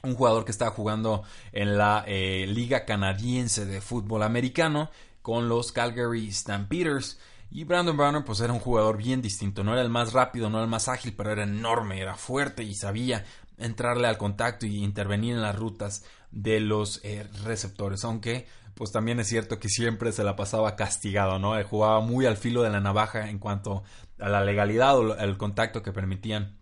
un 0.06 0.16
jugador 0.16 0.44
que 0.44 0.52
estaba 0.52 0.72
jugando 0.72 1.24
en 1.54 1.78
la 1.78 2.04
eh, 2.06 2.46
Liga 2.46 2.84
Canadiense 2.84 3.66
de 3.66 3.80
Fútbol 3.80 4.24
Americano 4.24 4.92
con 5.22 5.48
los 5.48 5.72
Calgary 5.72 6.30
Stampeders. 6.30 7.22
Y 7.50 7.64
Brandon 7.64 7.96
Browner 7.96 8.26
pues 8.26 8.42
era 8.42 8.52
un 8.52 8.60
jugador 8.60 8.98
bien 8.98 9.22
distinto, 9.22 9.64
no 9.64 9.72
era 9.72 9.82
el 9.82 9.88
más 9.90 10.12
rápido, 10.12 10.50
no 10.50 10.58
era 10.58 10.66
el 10.66 10.70
más 10.70 10.90
ágil, 10.90 11.14
pero 11.16 11.32
era 11.32 11.44
enorme, 11.44 12.02
era 12.02 12.16
fuerte 12.16 12.64
y 12.64 12.76
sabía 12.76 13.24
entrarle 13.58 14.08
al 14.08 14.18
contacto 14.18 14.66
y 14.66 14.84
intervenir 14.84 15.36
en 15.36 15.42
las 15.42 15.56
rutas 15.56 16.04
de 16.32 16.60
los 16.60 17.00
eh, 17.06 17.26
receptores, 17.46 18.04
aunque 18.04 18.46
pues 18.74 18.92
también 18.92 19.22
es 19.22 19.30
cierto 19.30 19.58
que 19.58 19.70
siempre 19.70 20.12
se 20.12 20.26
la 20.26 20.36
pasaba 20.36 20.76
castigado, 20.76 21.40
¿no? 21.40 21.56
Él 21.58 21.64
jugaba 21.64 22.02
muy 22.02 22.26
al 22.26 22.36
filo 22.36 22.62
de 22.64 22.72
la 22.72 22.82
navaja 22.82 23.30
en 23.30 23.40
cuanto 23.40 23.84
a 24.20 24.28
la 24.28 24.44
legalidad 24.44 24.98
o 24.98 25.16
el 25.16 25.38
contacto 25.38 25.82
que 25.82 25.94
permitían 25.94 26.58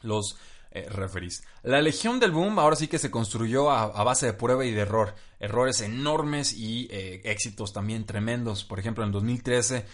los 0.00 0.38
eh, 0.70 0.86
referees. 0.90 1.42
La 1.62 1.80
Legión 1.80 2.20
del 2.20 2.30
Boom 2.30 2.58
ahora 2.58 2.76
sí 2.76 2.88
que 2.88 2.98
se 2.98 3.10
construyó 3.10 3.70
a, 3.70 4.04
base 4.04 4.26
de 4.26 4.32
prueba 4.34 4.64
y 4.64 4.70
de 4.70 4.82
error. 4.82 5.14
Errores 5.40 5.80
enormes 5.80 6.52
y 6.52 6.88
eh, 6.90 7.22
éxitos 7.24 7.72
también 7.72 8.04
tremendos. 8.04 8.64
Por 8.64 8.78
ejemplo, 8.78 9.04
en 9.04 9.12
2013, 9.12 9.86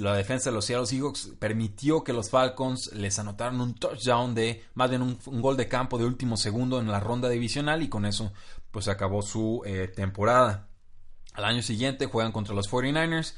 la 0.00 0.14
defensa 0.14 0.50
de 0.50 0.54
los 0.54 0.64
Seattle 0.64 0.86
Seahawks 0.86 1.32
permitió 1.38 2.02
que 2.02 2.12
los 2.12 2.30
Falcons 2.30 2.92
les 2.94 3.18
anotaran 3.18 3.60
un 3.60 3.74
touchdown 3.74 4.34
de 4.34 4.64
más 4.74 4.88
bien 4.88 5.02
un, 5.02 5.18
gol 5.42 5.56
de 5.56 5.68
campo 5.68 5.98
de 5.98 6.06
último 6.06 6.36
segundo 6.36 6.80
en 6.80 6.88
la 6.88 7.00
ronda 7.00 7.28
divisional 7.28 7.82
y 7.82 7.88
con 7.88 8.06
eso 8.06 8.32
pues 8.70 8.88
acabó 8.88 9.20
su 9.22 9.62
eh, 9.66 9.88
temporada. 9.88 10.68
Al 11.34 11.44
año 11.44 11.62
siguiente 11.62 12.06
juegan 12.06 12.32
contra 12.32 12.54
los 12.54 12.70
49ers. 12.70 13.34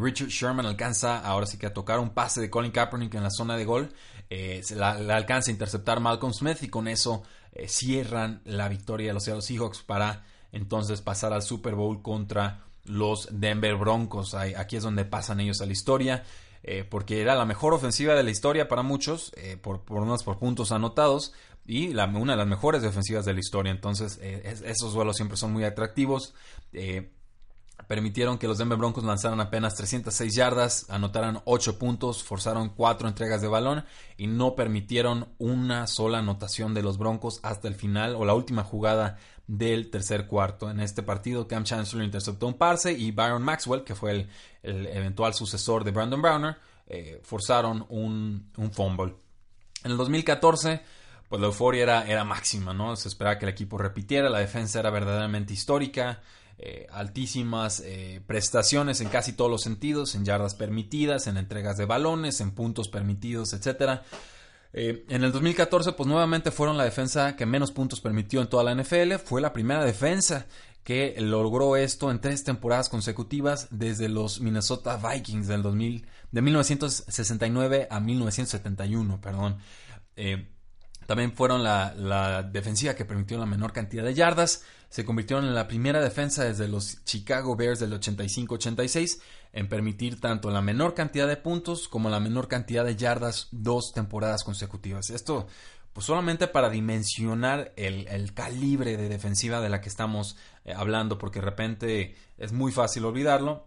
Richard 0.00 0.28
Sherman 0.28 0.66
alcanza 0.66 1.20
ahora 1.20 1.46
sí 1.46 1.56
que 1.56 1.66
a 1.66 1.72
tocar 1.72 2.00
un 2.00 2.10
pase 2.10 2.40
de 2.40 2.50
Colin 2.50 2.72
Kaepernick 2.72 3.14
en 3.14 3.22
la 3.22 3.30
zona 3.30 3.56
de 3.56 3.64
gol 3.64 3.92
eh, 4.30 4.62
la, 4.74 4.90
alcanza 5.16 5.50
a 5.50 5.52
interceptar 5.52 6.00
Malcolm 6.00 6.34
Smith 6.34 6.62
y 6.62 6.68
con 6.68 6.86
eso 6.86 7.22
eh, 7.52 7.66
cierran 7.66 8.42
la 8.44 8.68
victoria 8.68 9.08
de 9.08 9.14
los 9.14 9.24
Seattle 9.24 9.42
Seahawks 9.42 9.82
para 9.82 10.24
entonces 10.52 11.00
pasar 11.00 11.32
al 11.32 11.42
Super 11.42 11.74
Bowl 11.74 12.02
contra 12.02 12.64
los 12.84 13.28
Denver 13.30 13.76
Broncos. 13.76 14.34
aquí 14.34 14.76
es 14.76 14.82
donde 14.82 15.04
pasan 15.04 15.40
ellos 15.40 15.60
a 15.60 15.66
la 15.66 15.72
historia. 15.72 16.24
Eh, 16.64 16.84
porque 16.84 17.22
era 17.22 17.36
la 17.36 17.44
mejor 17.44 17.72
ofensiva 17.72 18.14
de 18.14 18.24
la 18.24 18.30
historia 18.30 18.68
para 18.68 18.82
muchos, 18.82 19.32
por, 19.62 19.84
por 19.84 20.24
por 20.24 20.38
puntos 20.38 20.72
anotados, 20.72 21.32
y 21.64 21.94
una 21.94 22.32
de 22.32 22.36
las 22.36 22.48
mejores 22.48 22.82
defensivas 22.82 23.24
de 23.24 23.32
la 23.32 23.40
historia. 23.40 23.70
Entonces, 23.70 24.18
esos 24.20 24.92
duelos 24.92 25.16
siempre 25.16 25.36
son 25.36 25.52
muy 25.52 25.62
atractivos 25.62 26.34
permitieron 27.88 28.36
que 28.36 28.46
los 28.46 28.58
Denver 28.58 28.78
Broncos 28.78 29.02
lanzaran 29.02 29.40
apenas 29.40 29.74
306 29.74 30.34
yardas, 30.34 30.86
anotaran 30.90 31.40
8 31.46 31.78
puntos, 31.78 32.22
forzaron 32.22 32.68
4 32.68 33.08
entregas 33.08 33.40
de 33.40 33.48
balón 33.48 33.84
y 34.18 34.26
no 34.26 34.54
permitieron 34.54 35.28
una 35.38 35.86
sola 35.86 36.18
anotación 36.18 36.74
de 36.74 36.82
los 36.82 36.98
Broncos 36.98 37.40
hasta 37.42 37.66
el 37.66 37.74
final 37.74 38.14
o 38.14 38.26
la 38.26 38.34
última 38.34 38.62
jugada 38.62 39.16
del 39.46 39.90
tercer 39.90 40.26
cuarto. 40.26 40.70
En 40.70 40.80
este 40.80 41.02
partido, 41.02 41.48
Cam 41.48 41.64
Chancellor 41.64 42.04
interceptó 42.04 42.46
un 42.46 42.54
parse 42.54 42.92
y 42.92 43.10
Byron 43.10 43.42
Maxwell, 43.42 43.82
que 43.82 43.94
fue 43.94 44.28
el, 44.62 44.86
eventual 44.86 45.32
sucesor 45.32 45.82
de 45.82 45.90
Brandon 45.90 46.20
Browner, 46.20 46.56
eh, 46.86 47.20
forzaron 47.24 47.86
un, 47.88 48.50
fumble. 48.70 49.14
En 49.82 49.92
el 49.92 49.96
2014, 49.96 50.82
pues 51.26 51.40
la 51.40 51.46
euforia 51.46 51.82
era, 51.84 52.06
era 52.06 52.24
máxima, 52.24 52.74
¿no? 52.74 52.94
Se 52.96 53.08
esperaba 53.08 53.38
que 53.38 53.46
el 53.46 53.52
equipo 53.52 53.78
repitiera, 53.78 54.28
la 54.28 54.40
defensa 54.40 54.78
era 54.78 54.90
verdaderamente 54.90 55.54
histórica. 55.54 56.20
Eh, 56.60 56.88
altísimas 56.90 57.80
eh, 57.86 58.20
prestaciones 58.26 59.00
en 59.00 59.08
casi 59.08 59.32
todos 59.32 59.48
los 59.48 59.62
sentidos, 59.62 60.16
en 60.16 60.24
yardas 60.24 60.56
permitidas, 60.56 61.28
en 61.28 61.36
entregas 61.36 61.76
de 61.76 61.84
balones, 61.84 62.40
en 62.40 62.50
puntos 62.50 62.88
permitidos, 62.88 63.52
etc. 63.52 64.00
Eh, 64.72 65.04
en 65.08 65.22
el 65.22 65.30
2014, 65.30 65.92
pues 65.92 66.08
nuevamente 66.08 66.50
fueron 66.50 66.76
la 66.76 66.82
defensa 66.82 67.36
que 67.36 67.46
menos 67.46 67.70
puntos 67.70 68.00
permitió 68.00 68.40
en 68.40 68.48
toda 68.48 68.64
la 68.64 68.74
NFL. 68.74 69.18
Fue 69.24 69.40
la 69.40 69.52
primera 69.52 69.84
defensa 69.84 70.46
que 70.82 71.14
logró 71.20 71.76
esto 71.76 72.10
en 72.10 72.20
tres 72.20 72.42
temporadas 72.42 72.88
consecutivas 72.88 73.68
desde 73.70 74.08
los 74.08 74.40
Minnesota 74.40 74.96
Vikings 74.96 75.46
del 75.46 75.62
2000, 75.62 76.06
de 76.32 76.42
1969 76.42 77.86
a 77.88 78.00
1971, 78.00 79.20
perdón. 79.20 79.58
También 81.08 81.32
fueron 81.32 81.64
la, 81.64 82.42
defensiva 82.52 82.94
que 82.94 83.06
permitió 83.06 83.38
la 83.38 83.46
menor 83.46 83.72
cantidad 83.72 84.04
de 84.04 84.12
yardas 84.12 84.62
se 84.90 85.06
convirtieron 85.06 85.46
en 85.46 85.54
la 85.54 85.66
primera 85.66 86.02
defensa 86.02 86.44
desde 86.44 86.68
los 86.68 87.02
Chicago 87.06 87.56
Bears 87.56 87.80
del 87.80 87.98
85-86 87.98 89.18
en 89.54 89.70
permitir 89.70 90.20
tanto 90.20 90.50
la 90.50 90.60
menor 90.60 90.92
cantidad 90.92 91.26
de 91.26 91.38
puntos 91.38 91.88
como 91.88 92.10
la 92.10 92.20
menor 92.20 92.46
cantidad 92.46 92.84
de 92.84 92.94
yardas 92.94 93.48
dos 93.52 93.94
temporadas 93.94 94.44
consecutivas. 94.44 95.08
Esto 95.08 95.46
pues 95.94 96.04
solamente 96.04 96.46
para 96.46 96.68
dimensionar 96.68 97.72
el, 97.76 98.34
calibre 98.34 98.98
de 98.98 99.08
defensiva 99.08 99.62
de 99.62 99.70
la 99.70 99.80
que 99.80 99.88
estamos 99.88 100.36
eh, 100.66 100.74
hablando, 100.76 101.16
porque 101.16 101.40
de 101.40 101.46
repente 101.46 102.16
es 102.36 102.52
muy 102.52 102.70
fácil 102.70 103.06
olvidarlo 103.06 103.66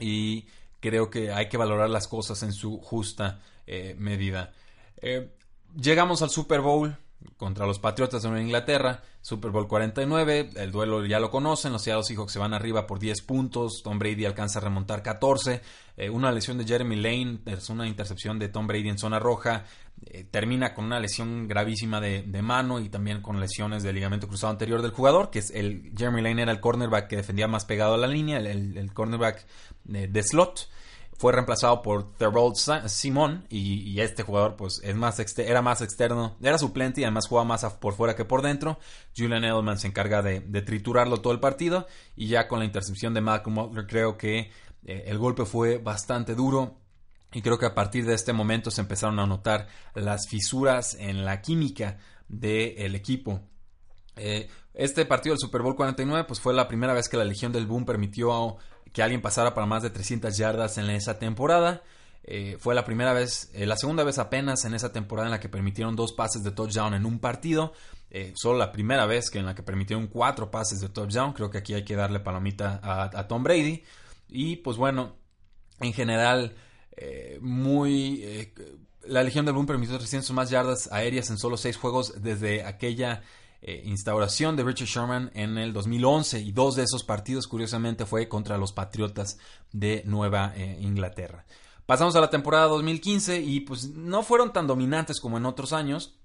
y 0.00 0.48
creo 0.80 1.10
que 1.10 1.30
hay 1.30 1.48
que 1.48 1.58
valorar 1.58 1.90
las 1.90 2.08
cosas 2.08 2.42
en 2.42 2.52
su 2.52 2.78
justa 2.78 3.40
eh, 3.68 3.94
medida. 3.96 4.52
Eh, 4.96 5.30
llegamos 5.76 6.22
al 6.22 6.30
Super 6.30 6.60
Bowl, 6.60 6.96
contra 7.36 7.66
los 7.66 7.78
Patriotas 7.78 8.22
de 8.22 8.28
Nueva 8.28 8.44
Inglaterra, 8.44 9.02
Super 9.20 9.50
Bowl 9.50 9.66
49, 9.66 10.50
el 10.56 10.70
duelo 10.70 11.04
ya 11.04 11.20
lo 11.20 11.30
conocen, 11.30 11.72
los 11.72 11.82
Seattle 11.82 12.04
Seahawks 12.04 12.32
se 12.32 12.38
van 12.38 12.54
arriba 12.54 12.86
por 12.86 12.98
10 12.98 13.22
puntos, 13.22 13.82
Tom 13.82 13.98
Brady 13.98 14.24
alcanza 14.24 14.58
a 14.58 14.62
remontar 14.62 15.02
14, 15.02 15.60
eh, 15.96 16.10
una 16.10 16.32
lesión 16.32 16.58
de 16.58 16.64
Jeremy 16.64 16.96
Lane, 16.96 17.38
es 17.46 17.68
una 17.68 17.86
intercepción 17.86 18.38
de 18.38 18.48
Tom 18.48 18.66
Brady 18.66 18.88
en 18.88 18.98
zona 18.98 19.18
roja, 19.18 19.64
eh, 20.06 20.24
termina 20.30 20.74
con 20.74 20.84
una 20.84 21.00
lesión 21.00 21.48
gravísima 21.48 22.00
de, 22.00 22.22
mano 22.42 22.80
y 22.80 22.88
también 22.88 23.22
con 23.22 23.40
lesiones 23.40 23.82
de 23.82 23.92
ligamento 23.92 24.28
cruzado 24.28 24.52
anterior 24.52 24.82
del 24.82 24.92
jugador, 24.92 25.30
que 25.30 25.40
es 25.40 25.50
el 25.50 25.92
Jeremy 25.96 26.22
Lane 26.22 26.42
era 26.42 26.52
el 26.52 26.60
cornerback 26.60 27.08
que 27.08 27.16
defendía 27.16 27.48
más 27.48 27.64
pegado 27.64 27.94
a 27.94 27.98
la 27.98 28.06
línea, 28.06 28.38
el, 28.38 28.92
cornerback 28.92 29.46
de 29.84 30.22
slot 30.22 30.68
fue 31.18 31.32
reemplazado 31.32 31.82
por 31.82 32.12
Terrell 32.16 32.52
Simon 32.86 33.46
y, 33.48 34.00
este 34.00 34.22
jugador 34.22 34.56
pues 34.56 34.80
es 34.84 34.94
más 34.94 35.18
era 35.38 35.62
más 35.62 35.80
externo, 35.80 36.36
era 36.42 36.58
suplente 36.58 37.00
y 37.00 37.04
además 37.04 37.26
jugaba 37.26 37.46
más 37.46 37.64
por 37.76 37.94
fuera 37.94 38.14
que 38.14 38.24
por 38.24 38.42
dentro. 38.42 38.78
Julian 39.16 39.44
Edelman 39.44 39.78
se 39.78 39.88
encarga 39.88 40.22
de, 40.22 40.40
triturarlo 40.62 41.20
todo 41.20 41.32
el 41.32 41.40
partido 41.40 41.86
y 42.16 42.28
ya 42.28 42.48
con 42.48 42.58
la 42.58 42.64
intercepción 42.64 43.14
de 43.14 43.20
Malcolm 43.20 43.56
Butler 43.56 43.86
creo 43.86 44.18
que 44.18 44.50
eh, 44.84 45.04
el 45.06 45.18
golpe 45.18 45.44
fue 45.44 45.78
bastante 45.78 46.34
duro 46.34 46.76
y 47.32 47.42
creo 47.42 47.58
que 47.58 47.66
a 47.66 47.74
partir 47.74 48.04
de 48.06 48.14
este 48.14 48.32
momento 48.32 48.70
se 48.70 48.82
empezaron 48.82 49.18
a 49.18 49.26
notar 49.26 49.68
las 49.94 50.28
fisuras 50.28 50.94
en 50.94 51.24
la 51.24 51.40
química 51.40 51.98
del 52.28 52.94
equipo. 52.94 53.40
Eh, 54.16 54.48
este 54.74 55.06
partido 55.06 55.34
del 55.34 55.40
Super 55.40 55.62
Bowl 55.62 55.76
49 55.76 56.24
pues 56.28 56.40
fue 56.40 56.52
la 56.52 56.68
primera 56.68 56.92
vez 56.92 57.08
que 57.08 57.16
la 57.16 57.24
Legión 57.24 57.52
del 57.52 57.66
Boom 57.66 57.86
permitió 57.86 58.32
a 58.32 58.56
que 58.96 59.02
alguien 59.02 59.20
pasara 59.20 59.52
para 59.52 59.66
más 59.66 59.82
de 59.82 59.90
300 59.90 60.34
yardas 60.38 60.78
en 60.78 60.88
esa 60.88 61.18
temporada. 61.18 61.82
Eh, 62.24 62.56
fue 62.58 62.74
la 62.74 62.86
primera 62.86 63.12
vez, 63.12 63.50
eh, 63.52 63.66
la 63.66 63.76
segunda 63.76 64.04
vez 64.04 64.18
apenas 64.18 64.64
en 64.64 64.72
esa 64.72 64.90
temporada 64.90 65.28
en 65.28 65.32
la 65.32 65.38
que 65.38 65.50
permitieron 65.50 65.94
dos 65.94 66.14
pases 66.14 66.42
de 66.42 66.50
touchdown 66.50 66.94
en 66.94 67.04
un 67.04 67.18
partido. 67.18 67.74
Eh, 68.10 68.32
solo 68.36 68.56
la 68.58 68.72
primera 68.72 69.04
vez 69.04 69.28
que 69.28 69.38
en 69.38 69.44
la 69.44 69.54
que 69.54 69.62
permitieron 69.62 70.06
cuatro 70.06 70.50
pases 70.50 70.80
de 70.80 70.88
touchdown. 70.88 71.34
Creo 71.34 71.50
que 71.50 71.58
aquí 71.58 71.74
hay 71.74 71.84
que 71.84 71.94
darle 71.94 72.20
palomita 72.20 72.80
a, 72.82 73.28
Tom 73.28 73.42
Brady. 73.42 73.84
Y 74.30 74.56
pues 74.56 74.78
bueno, 74.78 75.16
en 75.80 75.92
general, 75.92 76.56
muy. 77.42 78.50
la 79.02 79.22
Legión 79.22 79.44
del 79.44 79.56
Boom 79.56 79.66
permitió 79.66 79.98
300 79.98 80.30
más 80.30 80.48
yardas 80.48 80.90
aéreas 80.90 81.28
en 81.28 81.36
solo 81.36 81.58
seis 81.58 81.76
juegos 81.76 82.14
desde 82.22 82.64
aquella 82.64 83.22
eh, 83.62 83.82
instauración 83.84 84.56
de 84.56 84.64
Richard 84.64 84.88
Sherman 84.88 85.30
en 85.34 85.58
el 85.58 85.72
2011 85.72 86.40
y 86.40 86.52
dos 86.52 86.76
de 86.76 86.84
esos 86.84 87.04
partidos 87.04 87.46
curiosamente 87.46 88.06
fue 88.06 88.28
contra 88.28 88.58
los 88.58 88.72
Patriotas 88.72 89.38
de 89.72 90.02
Nueva 90.06 90.52
eh, 90.56 90.78
Inglaterra. 90.80 91.44
Pasamos 91.86 92.16
a 92.16 92.20
la 92.20 92.30
temporada 92.30 92.66
2015 92.66 93.40
y 93.40 93.60
pues 93.60 93.90
no 93.90 94.22
fueron 94.22 94.52
tan 94.52 94.66
dominantes 94.66 95.20
como 95.20 95.38
en 95.38 95.46
otros 95.46 95.72
años, 95.72 96.16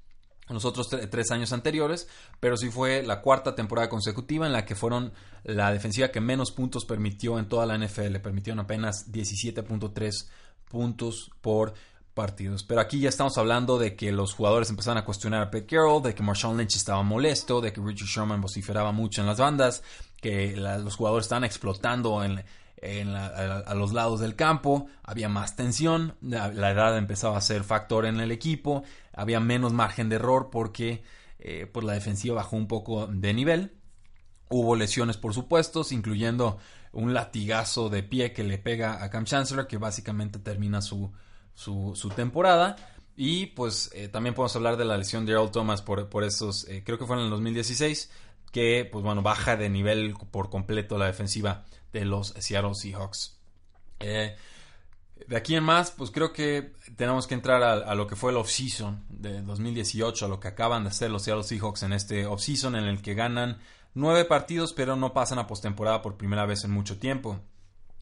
en 0.50 0.56
los 0.56 0.66
otros 0.66 0.90
tres 0.90 1.32
años 1.32 1.54
anteriores, 1.54 2.08
pero 2.40 2.58
sí 2.58 2.70
fue 2.70 3.04
la 3.04 3.22
cuarta 3.22 3.56
temporada 3.56 3.88
consecutiva 3.88 4.48
en 4.48 4.54
la 4.54 4.66
que 4.66 4.76
fueron 4.76 5.14
la 5.44 5.72
defensiva 5.72 6.10
que 6.10 6.20
menos 6.20 6.52
puntos 6.52 6.84
permitió 6.86 7.38
en 7.38 7.48
toda 7.48 7.66
la 7.66 7.78
NFL, 7.78 8.18
permitieron 8.18 8.60
apenas 8.60 9.12
17.3 9.12 10.30
puntos 10.68 11.32
por 11.42 11.74
partidos. 12.14 12.64
Pero 12.64 12.82
aquí 12.82 13.00
ya 13.00 13.10
estamos 13.10 13.38
hablando 13.38 13.78
de 13.78 13.96
que 13.96 14.12
los 14.12 14.34
jugadores 14.34 14.70
empezaron 14.70 14.98
a 14.98 15.06
cuestionar 15.06 15.42
a 15.42 15.52
Pete 15.52 15.76
Carroll, 15.76 16.04
de 16.04 16.14
que 16.14 16.24
Marshawn 16.24 16.58
Lynch 16.58 16.76
estaba 16.76 17.04
molesto, 17.04 17.62
de 17.62 17.72
que 17.72 17.82
Richard 17.82 18.08
Sherman 18.08 18.42
vociferaba 18.42 18.92
mucho 18.92 19.22
en 19.22 19.28
las 19.28 19.38
bandas, 19.38 19.84
que 20.22 20.56
los 20.56 20.96
jugadores 20.96 21.26
estaban 21.26 21.44
explotando 21.44 22.24
en, 22.24 22.44
a, 23.16 23.74
los 23.76 23.94
lados 23.94 24.20
del 24.20 24.36
campo, 24.36 24.88
había 25.04 25.30
más 25.30 25.56
tensión, 25.56 26.16
la, 26.22 26.72
edad 26.72 26.98
empezaba 26.98 27.38
a 27.38 27.42
ser 27.42 27.64
factor 27.64 28.06
en 28.06 28.20
el 28.20 28.32
equipo, 28.32 28.84
había 29.14 29.40
menos 29.40 29.74
margen 29.74 30.10
de 30.10 30.16
error 30.16 30.50
porque 30.52 31.04
eh, 31.40 31.68
pues 31.72 31.86
la 31.86 31.94
defensiva 31.94 32.36
bajó 32.36 32.56
un 32.56 32.68
poco 32.68 33.08
de 33.08 33.34
nivel. 33.34 33.74
Hubo 34.50 34.76
lesiones, 34.76 35.16
por 35.18 35.34
supuesto, 35.34 35.86
incluyendo 35.92 36.58
un 36.92 37.14
latigazo 37.14 37.90
de 37.90 38.04
pie 38.04 38.34
que 38.34 38.44
le 38.44 38.58
pega 38.58 39.02
a 39.02 39.10
Cam 39.10 39.24
Chancellor, 39.24 39.66
que 39.66 39.78
básicamente 39.78 40.40
termina 40.40 40.82
su, 40.82 41.12
su, 41.62 42.12
temporada. 42.16 42.76
Y 43.16 43.48
pues 43.48 43.92
eh, 43.94 44.08
también 44.08 44.34
podemos 44.34 44.56
hablar 44.56 44.78
de 44.78 44.86
la 44.86 44.98
lesión 44.98 45.26
de 45.26 45.34
Earl 45.34 45.52
Thomas 45.52 45.82
por, 45.82 46.10
por 46.10 46.24
esos, 46.24 46.68
eh, 46.68 46.82
creo 46.84 46.98
que 46.98 47.06
fue 47.06 47.18
en 47.18 47.24
el 47.24 47.30
2016, 47.30 48.10
que 48.52 48.88
pues 48.92 49.04
bueno, 49.04 49.22
baja 49.22 49.58
de 49.58 49.70
nivel 49.70 50.16
por 50.32 50.50
completo 50.50 50.98
la 50.98 51.06
defensiva 51.06 51.66
de 51.94 52.06
los 52.06 52.30
Seattle 52.40 52.74
Seahawks. 52.74 53.38
Eh, 54.00 54.36
de 55.28 55.38
aquí 55.38 55.56
en 55.56 55.64
más, 55.64 55.92
pues 55.92 56.10
creo 56.10 56.34
que 56.34 56.74
tenemos 56.96 57.28
que 57.28 57.36
entrar 57.36 57.62
a, 57.62 57.96
lo 57.96 58.08
que 58.08 58.16
fue 58.16 58.32
el 58.32 58.38
offseason 58.38 59.06
de 59.10 59.42
2018, 59.42 60.26
a 60.26 60.30
lo 60.30 60.40
que 60.40 60.48
acaban 60.48 60.84
de 60.84 60.90
hacer 60.90 61.12
los 61.12 61.24
Seattle 61.24 61.44
Seahawks 61.44 61.84
en 61.84 61.94
este 61.94 62.26
offseason 62.26 62.76
en 62.76 62.86
el 62.86 63.02
que 63.02 63.14
ganan 63.14 63.60
nueve 63.94 64.26
partidos 64.26 64.74
pero 64.74 64.96
no 64.96 65.14
pasan 65.14 65.38
a 65.38 65.48
postemporada 65.48 66.02
por 66.02 66.18
primera 66.18 66.46
vez 66.46 66.64
en 66.64 66.72
mucho 66.72 66.98
tiempo. 66.98 67.40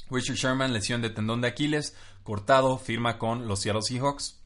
Richard 0.10 0.36
Sherman, 0.36 0.74
lesión 0.74 1.02
de 1.02 1.10
tendón 1.10 1.42
de 1.42 1.48
Aquiles, 1.48 1.96
cortado, 2.24 2.78
firma 2.78 3.18
con 3.18 3.48
los 3.48 3.62
Seattle 3.62 3.82
Seahawks. 3.82 4.38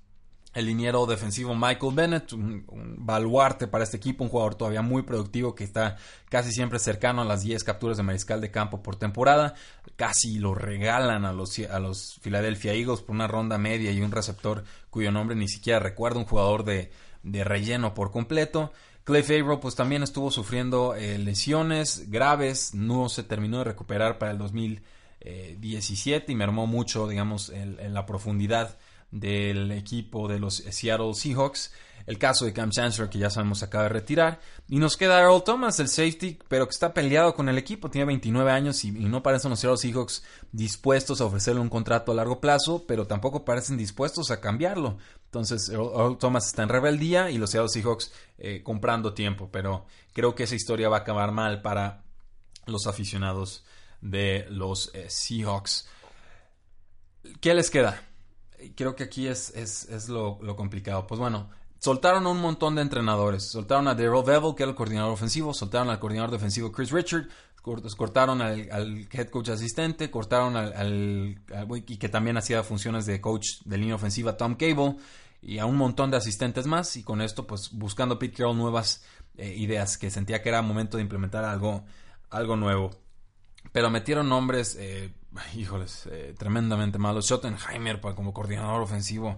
el 0.53 0.67
liniero 0.67 1.05
defensivo 1.07 1.55
Michael 1.55 1.95
Bennett, 1.95 2.33
un, 2.33 2.65
baluarte 2.99 3.67
para 3.67 3.83
este 3.83 3.97
equipo, 3.97 4.23
un 4.23 4.29
jugador 4.29 4.55
todavía 4.55 4.83
muy 4.83 5.01
productivo 5.01 5.55
que 5.55 5.63
está 5.63 5.97
casi 6.29 6.51
siempre 6.51 6.77
cercano 6.77 7.23
a 7.23 7.25
las 7.25 7.41
10 7.41 7.63
capturas 7.63 7.97
de 7.97 8.03
mariscal 8.03 8.39
de 8.39 8.51
campo 8.51 8.83
por 8.83 8.95
temporada. 8.95 9.55
Casi 9.95 10.37
lo 10.37 10.53
regalan 10.53 11.25
a 11.25 11.33
los, 11.33 11.57
a 11.59 11.79
los 11.79 12.19
Philadelphia 12.21 12.73
Eagles 12.73 13.01
por 13.01 13.15
una 13.15 13.27
ronda 13.27 13.57
media 13.57 13.91
y 13.91 14.01
un 14.01 14.11
receptor 14.11 14.63
cuyo 14.91 15.11
nombre 15.11 15.35
ni 15.35 15.47
siquiera 15.47 15.79
recuerdo, 15.79 16.19
un 16.19 16.25
jugador 16.25 16.63
de, 16.65 16.91
de 17.23 17.43
relleno 17.43 17.93
por 17.93 18.11
completo. 18.11 18.71
Clay 19.03 19.23
Favreau 19.23 19.59
pues 19.59 19.75
también 19.75 20.01
estuvo 20.01 20.31
sufriendo 20.31 20.95
eh, 20.95 21.17
lesiones 21.17 22.09
graves, 22.09 22.73
no 22.73 23.09
se 23.09 23.23
terminó 23.23 23.57
de 23.57 23.65
recuperar 23.65 24.17
para 24.17 24.31
el 24.31 24.37
2017 25.23 26.31
y 26.31 26.35
mermó 26.35 26.67
mucho, 26.67 27.07
digamos, 27.07 27.49
en 27.49 27.93
la 27.93 28.05
profundidad 28.05 28.77
del 29.13 29.71
equipo 29.71 30.27
de 30.27 30.39
los 30.39 30.55
Seattle 30.55 31.13
Seahawks. 31.13 31.71
El 32.05 32.17
caso 32.17 32.43
de 32.43 32.51
Cam 32.51 32.69
Chancellor, 32.69 33.09
que 33.09 33.19
ya 33.19 33.29
sabemos 33.29 33.63
acaba 33.63 33.83
de 33.83 33.89
retirar. 33.89 34.41
Y 34.67 34.77
nos 34.77 34.97
queda 34.97 35.21
Earl 35.21 35.41
Thomas, 35.43 35.79
el 35.79 35.87
safety, 35.87 36.37
pero 36.49 36.67
que 36.67 36.71
está 36.71 36.93
peleado 36.93 37.33
con 37.33 37.47
el 37.47 37.57
equipo. 37.57 37.89
Tiene 37.89 38.07
29 38.07 38.51
años 38.51 38.83
y, 38.83 38.91
no 38.91 39.23
parecen 39.23 39.51
los 39.51 39.59
Seattle 39.61 39.77
Seahawks 39.77 40.23
dispuestos 40.51 41.21
a 41.21 41.25
ofrecerle 41.25 41.61
un 41.61 41.69
contrato 41.69 42.11
a 42.11 42.15
largo 42.15 42.41
plazo, 42.41 42.83
pero 42.85 43.07
tampoco 43.07 43.45
parecen 43.45 43.77
dispuestos 43.77 44.31
a 44.31 44.41
cambiarlo. 44.41 44.97
Entonces, 45.25 45.69
Earl, 45.69 46.17
Thomas 46.17 46.47
está 46.47 46.63
en 46.63 46.69
rebeldía 46.69 47.31
y 47.31 47.37
los 47.37 47.51
Seattle 47.51 47.69
Seahawks 47.69 48.11
eh, 48.37 48.61
comprando 48.63 49.13
tiempo. 49.13 49.47
Pero 49.49 49.85
creo 50.11 50.35
que 50.35 50.43
esa 50.43 50.55
historia 50.55 50.89
va 50.89 50.97
a 50.97 51.01
acabar 51.01 51.31
mal 51.31 51.61
para 51.61 52.03
los 52.65 52.85
aficionados 52.85 53.63
de 54.03 54.45
los 54.49 54.91
eh, 54.93 55.09
Seahawks. 55.09 55.87
¿Qué 57.39 57.53
les 57.53 57.69
queda? 57.69 58.01
creo 58.75 58.95
que 58.95 59.03
aquí 59.03 59.27
es, 59.27 59.49
es, 59.55 60.09
lo, 60.09 60.39
complicado. 60.55 61.05
Pues 61.07 61.19
bueno, 61.19 61.49
soltaron 61.79 62.25
a 62.25 62.29
un 62.29 62.39
montón 62.39 62.75
de 62.75 62.81
entrenadores. 62.81 63.49
Soltaron 63.51 63.87
a 63.87 63.95
Daryl 63.95 64.23
Bevel, 64.25 64.55
que 64.55 64.63
era 64.63 64.69
el 64.69 64.75
coordinador 64.75 65.11
ofensivo, 65.11 65.53
soltaron 65.53 65.89
al 65.89 65.99
coordinador 65.99 66.31
defensivo 66.31 66.71
Chris 66.71 66.91
Richard, 66.91 67.27
cortaron 67.61 68.41
al, 68.41 69.07
head 69.11 69.29
coach 69.29 69.49
asistente, 69.49 70.09
cortaron 70.09 70.55
al, 70.55 71.41
y 71.85 71.97
que 71.97 72.09
también 72.09 72.37
hacía 72.37 72.63
funciones 72.63 73.05
de 73.05 73.21
coach 73.21 73.61
de 73.65 73.77
línea 73.77 73.95
ofensiva 73.95 74.37
Tom 74.37 74.55
Cable 74.55 74.97
y 75.41 75.59
a 75.59 75.65
un 75.65 75.75
montón 75.75 76.09
de 76.11 76.17
asistentes 76.17 76.67
más 76.67 76.95
y 76.95 77.03
con 77.03 77.21
esto 77.21 77.45
pues 77.45 77.69
buscando 77.71 78.17
Pete 78.17 78.37
Carroll 78.37 78.57
nuevas 78.57 79.03
eh, 79.35 79.53
ideas 79.57 79.97
que 79.97 80.09
sentía 80.09 80.41
que 80.41 80.49
era 80.49 80.61
momento 80.61 80.97
de 80.97 81.03
implementar 81.03 81.43
algo, 81.43 81.83
algo 82.29 82.55
nuevo. 82.55 83.02
Pero 83.73 83.89
metieron 83.89 84.29
nombres 84.29 84.77
eh, 84.79 85.11
híjoles, 85.55 86.07
eh, 86.11 86.33
tremendamente 86.37 86.97
malo. 86.97 87.21
Schottenheimer 87.21 87.99
como 87.99 88.33
coordinador 88.33 88.81
ofensivo 88.81 89.37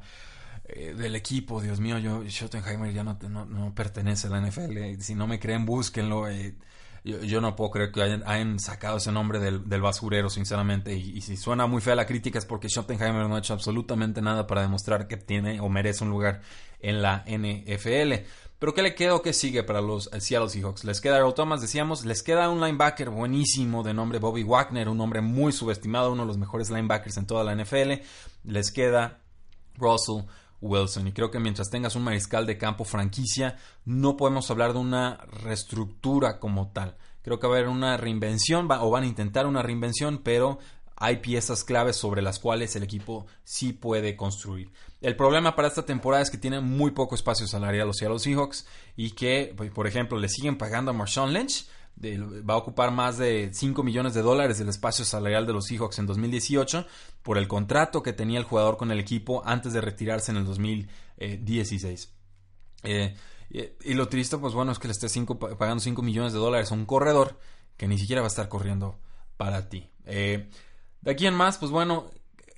eh, 0.68 0.94
del 0.96 1.16
equipo, 1.16 1.62
Dios 1.62 1.80
mío, 1.80 2.00
yo 2.00 2.24
Schottenheimer 2.28 2.94
ya 2.94 3.04
no, 3.04 3.18
no, 3.46 3.74
pertenece 3.74 4.28
a 4.28 4.32
la 4.32 4.42
NFL. 4.42 5.00
Si 5.00 5.16
no 5.16 5.28
me 5.28 5.40
creen, 5.40 5.66
búsquenlo. 5.66 6.28
Eh, 6.28 6.56
yo, 7.04 7.40
no 7.40 7.56
puedo 7.56 7.70
creer 7.70 7.92
que 7.92 8.02
hayan, 8.02 8.60
sacado 8.60 8.98
ese 8.98 9.12
nombre 9.12 9.40
del, 9.40 9.82
basurero, 9.82 10.28
sinceramente. 10.30 10.96
Y, 10.96 11.22
si 11.22 11.38
suena 11.38 11.68
muy 11.68 11.82
fea 11.82 11.94
la 11.94 12.08
crítica 12.08 12.40
es 12.40 12.46
porque 12.46 12.68
Schottenheimer 12.68 13.28
no 13.28 13.36
ha 13.36 13.40
hecho 13.40 13.54
absolutamente 13.54 14.24
nada 14.24 14.48
para 14.48 14.62
demostrar 14.62 15.08
que 15.08 15.18
tiene 15.18 15.60
o 15.60 15.70
merece 15.70 16.04
un 16.04 16.10
lugar 16.10 16.42
en 16.80 17.04
la 17.04 17.24
NFL. 17.28 18.26
Pero 18.60 18.74
¿qué 18.74 18.82
le 18.82 18.96
queda 18.96 19.16
o 19.16 19.22
qué 19.22 19.34
sigue 19.34 19.64
para 19.64 19.82
los 19.82 20.10
Seattle 20.18 20.50
Seahawks? 20.50 20.86
Les 20.86 21.02
queda 21.02 21.18
Earl 21.18 21.34
Thomas, 21.34 21.62
decíamos, 21.62 22.06
les 22.06 22.24
queda 22.24 22.50
un 22.50 22.62
linebacker 22.62 23.10
buenísimo 23.10 23.84
de 23.84 23.94
nombre 23.94 24.20
Bobby 24.20 24.44
Wagner, 24.44 24.88
un 24.88 25.02
hombre 25.02 25.22
muy 25.22 25.52
subestimado, 25.52 26.14
uno 26.14 26.24
de 26.24 26.28
los 26.28 26.38
mejores 26.38 26.70
linebackers 26.70 27.18
en 27.18 27.28
toda 27.28 27.44
la 27.44 27.54
NFL. 27.54 28.02
Les 28.46 28.72
queda 28.72 29.22
Russell 29.76 30.24
Wilson. 30.62 31.08
Y 31.08 31.12
creo 31.12 31.32
que 31.32 31.40
mientras 31.40 31.70
tengas 31.70 31.96
un 31.96 32.04
mariscal 32.04 32.46
de 32.46 32.58
campo 32.58 32.86
franquicia, 32.86 33.58
no 33.84 34.18
podemos 34.18 34.50
hablar 34.50 34.74
de 34.74 34.80
una 34.80 35.18
reestructura 35.44 36.40
como 36.40 36.72
tal. 36.72 36.98
Creo 37.22 37.40
que 37.40 37.48
va 37.48 37.56
a 37.56 37.58
haber 37.58 37.70
una 37.70 37.98
reinvención, 37.98 38.70
o 38.72 38.90
van 38.90 39.04
a 39.04 39.08
intentar 39.08 39.48
una 39.48 39.64
reinvención, 39.64 40.22
pero 40.24 40.60
hay 40.96 41.18
piezas 41.18 41.64
claves 41.64 41.98
sobre 41.98 42.22
las 42.22 42.40
cuales 42.40 42.76
el 42.76 42.84
equipo 42.84 43.26
sí 43.44 43.74
puede 43.74 44.16
construir. 44.16 44.72
El 45.06 45.16
problema 45.16 45.56
para 45.56 45.68
esta 45.68 45.86
temporada 45.86 46.24
es 46.24 46.32
que 46.32 46.40
tienen 46.40 46.64
muy 46.64 46.90
poco 46.90 47.14
espacio 47.14 47.46
salarial 47.46 47.88
los 47.88 47.98
Seahawks 47.98 48.66
y 48.98 49.12
que, 49.12 49.54
pues, 49.56 49.70
por 49.70 49.86
ejemplo, 49.86 50.18
le 50.18 50.28
siguen 50.28 50.58
pagando 50.58 50.90
a 50.90 50.96
Marshawn 50.96 51.32
Lynch. 51.32 51.68
va 52.04 52.56
a 52.56 52.58
ocupar 52.58 52.90
más 52.90 53.20
de 53.20 53.52
5 53.54 53.84
millones 53.84 54.16
de 54.16 54.24
dólares 54.24 54.58
del 54.58 54.70
espacio 54.70 55.06
salarial 55.06 55.46
de 55.46 55.54
los 55.54 55.66
Seahawks 55.66 56.00
en 56.00 56.08
2018 56.08 56.88
por 57.22 57.38
el 57.38 57.48
contrato 57.48 58.02
que 58.02 58.14
tenía 58.14 58.40
el 58.40 58.46
jugador 58.46 58.78
con 58.78 58.90
el 58.90 59.00
equipo 59.00 59.44
antes 59.46 59.74
de 59.74 59.82
retirarse 59.82 60.32
en 60.32 60.38
el 60.38 60.46
2016. 60.46 62.12
Eh, 62.82 63.16
y 63.84 63.94
lo 63.94 64.08
triste, 64.08 64.40
pues 64.40 64.56
bueno, 64.56 64.72
es 64.72 64.80
que 64.80 64.88
le 64.88 64.94
esté 64.94 65.08
pagando 65.60 65.82
5 65.82 66.02
millones 66.02 66.34
de 66.34 66.40
dólares 66.40 66.72
a 66.72 66.74
un 66.74 66.88
corredor 66.88 67.38
que 67.78 67.88
ni 67.88 68.00
siquiera 68.00 68.24
va 68.24 68.28
a 68.28 68.30
estar 68.30 68.50
corriendo 68.50 68.98
para 69.38 69.70
ti. 69.70 69.88
Eh, 70.08 70.50
de 71.02 71.12
aquí 71.12 71.28
en 71.28 71.36
más, 71.36 71.60
pues 71.60 71.70
bueno, 71.70 72.10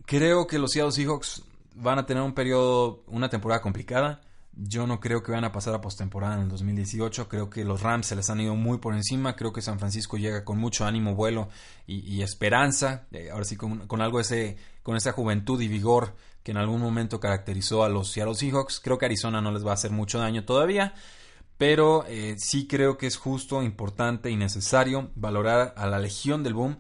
creo 0.05 0.47
que 0.47 0.59
los 0.59 0.71
Seattle 0.71 0.93
Seahawks 0.93 1.43
van 1.77 1.99
a 1.99 2.05
tener 2.05 2.23
un 2.23 2.33
periodo, 2.33 3.03
una 3.07 3.29
temporada 3.29 3.61
complicada. 3.61 4.21
Yo 4.53 4.87
no 4.87 4.99
creo 4.99 5.21
que 5.21 5.31
vayan 5.31 5.45
a 5.45 5.51
pasar 5.51 5.75
a 5.75 5.81
postemporada 5.81 6.35
en 6.35 6.41
el 6.41 6.49
2018. 6.49 7.29
Creo 7.29 7.49
que 7.49 7.63
los 7.63 7.81
Rams 7.81 8.07
se 8.07 8.15
les 8.15 8.29
han 8.29 8.41
ido 8.41 8.55
muy 8.55 8.79
por 8.79 8.95
encima. 8.95 9.35
Creo 9.35 9.53
que 9.53 9.61
San 9.61 9.77
Francisco 9.77 10.17
llega 10.17 10.43
con 10.43 10.57
mucho 10.57 10.85
ánimo, 10.85 11.13
vuelo 11.13 11.49
y, 11.85 12.21
esperanza. 12.23 13.05
Eh, 13.11 13.29
ahora 13.31 13.45
sí, 13.45 13.55
con, 13.55 14.01
algo 14.01 14.19
ese, 14.19 14.57
con 14.81 14.95
esa 14.95 15.11
juventud 15.11 15.61
y 15.61 15.67
vigor 15.67 16.15
que 16.41 16.51
en 16.51 16.57
algún 16.57 16.81
momento 16.81 17.19
caracterizó 17.19 17.83
a 17.83 17.89
los 17.89 18.11
Seattle 18.11 18.33
Seahawks. 18.33 18.79
Creo 18.79 18.97
que 18.97 19.05
Arizona 19.05 19.41
no 19.41 19.51
les 19.51 19.65
va 19.65 19.71
a 19.71 19.75
hacer 19.75 19.91
mucho 19.91 20.17
daño 20.17 20.43
todavía. 20.43 20.95
Pero 21.59 22.05
eh, 22.07 22.35
sí 22.37 22.67
creo 22.67 22.97
que 22.97 23.07
es 23.07 23.17
justo, 23.17 23.61
importante 23.61 24.31
y 24.31 24.35
necesario 24.35 25.11
valorar 25.15 25.73
a 25.77 25.87
la 25.87 25.99
Legión 25.99 26.43
del 26.43 26.53
Boom 26.55 26.79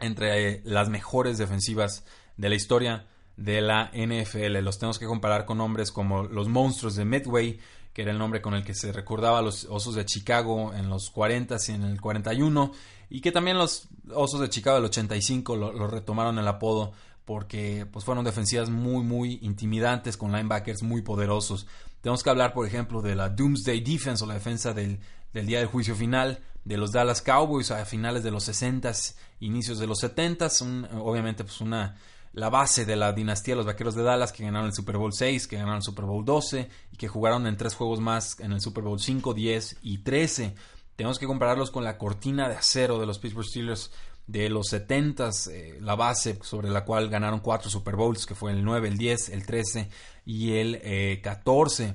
entre 0.00 0.62
las 0.64 0.88
mejores 0.88 1.38
defensivas 1.38 2.04
de 2.36 2.48
la 2.48 2.54
historia 2.54 3.06
de 3.36 3.60
la 3.60 3.90
NFL. 3.94 4.58
Los 4.58 4.78
tenemos 4.78 4.98
que 4.98 5.06
comparar 5.06 5.44
con 5.44 5.58
nombres 5.58 5.90
como 5.90 6.24
los 6.24 6.48
monstruos 6.48 6.96
de 6.96 7.04
Midway, 7.04 7.58
que 7.92 8.02
era 8.02 8.12
el 8.12 8.18
nombre 8.18 8.40
con 8.40 8.54
el 8.54 8.64
que 8.64 8.74
se 8.74 8.92
recordaba 8.92 9.38
a 9.38 9.42
los 9.42 9.64
Osos 9.64 9.94
de 9.94 10.04
Chicago 10.04 10.72
en 10.74 10.88
los 10.88 11.10
40 11.10 11.56
y 11.68 11.72
en 11.72 11.82
el 11.84 12.00
41, 12.00 12.72
y 13.10 13.20
que 13.20 13.32
también 13.32 13.58
los 13.58 13.88
Osos 14.14 14.40
de 14.40 14.48
Chicago 14.48 14.76
del 14.76 14.86
85 14.86 15.56
lo, 15.56 15.86
retomaron 15.86 16.38
el 16.38 16.48
apodo 16.48 16.92
porque 17.24 17.86
pues, 17.90 18.04
fueron 18.04 18.24
defensivas 18.24 18.70
muy, 18.70 19.04
muy 19.04 19.38
intimidantes 19.42 20.16
con 20.16 20.32
linebackers 20.32 20.82
muy 20.82 21.02
poderosos. 21.02 21.66
Tenemos 22.00 22.22
que 22.22 22.30
hablar, 22.30 22.52
por 22.52 22.66
ejemplo, 22.66 23.00
de 23.00 23.14
la 23.14 23.28
Doomsday 23.28 23.80
Defense 23.80 24.24
o 24.24 24.26
la 24.26 24.34
defensa 24.34 24.72
del, 24.72 24.98
del 25.32 25.46
día 25.46 25.58
del 25.58 25.68
juicio 25.68 25.94
final 25.94 26.40
de 26.64 26.76
los 26.76 26.92
Dallas 26.92 27.22
Cowboys 27.22 27.70
a 27.70 27.84
finales 27.84 28.22
de 28.22 28.30
los 28.30 28.48
60s, 28.48 29.16
inicios 29.40 29.78
de 29.78 29.86
los 29.86 30.02
70s, 30.02 30.88
obviamente 31.00 31.44
pues 31.44 31.60
una 31.60 31.96
la 32.32 32.48
base 32.48 32.84
de 32.84 32.96
la 32.96 33.12
dinastía 33.12 33.52
de 33.52 33.56
los 33.56 33.66
Vaqueros 33.66 33.94
de 33.94 34.02
Dallas 34.02 34.32
que 34.32 34.44
ganaron 34.44 34.68
el 34.68 34.74
Super 34.74 34.96
Bowl 34.96 35.12
6, 35.12 35.46
que 35.46 35.56
ganaron 35.56 35.76
el 35.76 35.82
Super 35.82 36.06
Bowl 36.06 36.24
12 36.24 36.68
y 36.92 36.96
que 36.96 37.08
jugaron 37.08 37.46
en 37.46 37.56
tres 37.56 37.74
juegos 37.74 38.00
más 38.00 38.40
en 38.40 38.52
el 38.52 38.60
Super 38.60 38.84
Bowl 38.84 39.00
5, 39.00 39.34
10 39.34 39.78
y 39.82 39.98
13. 39.98 40.54
Tenemos 40.96 41.18
que 41.18 41.26
compararlos 41.26 41.70
con 41.70 41.84
la 41.84 41.98
cortina 41.98 42.48
de 42.48 42.56
acero 42.56 42.98
de 42.98 43.06
los 43.06 43.18
Pittsburgh 43.18 43.46
Steelers 43.46 43.90
de 44.26 44.48
los 44.48 44.72
70s, 44.72 45.50
eh, 45.50 45.78
la 45.80 45.94
base 45.94 46.38
sobre 46.42 46.70
la 46.70 46.84
cual 46.84 47.10
ganaron 47.10 47.40
cuatro 47.40 47.68
Super 47.68 47.96
Bowls, 47.96 48.24
que 48.24 48.34
fue 48.34 48.52
el 48.52 48.64
9, 48.64 48.88
el 48.88 48.96
10, 48.96 49.30
el 49.30 49.44
13 49.44 49.90
y 50.24 50.54
el 50.54 51.20
14 51.22 51.84
eh, 51.84 51.94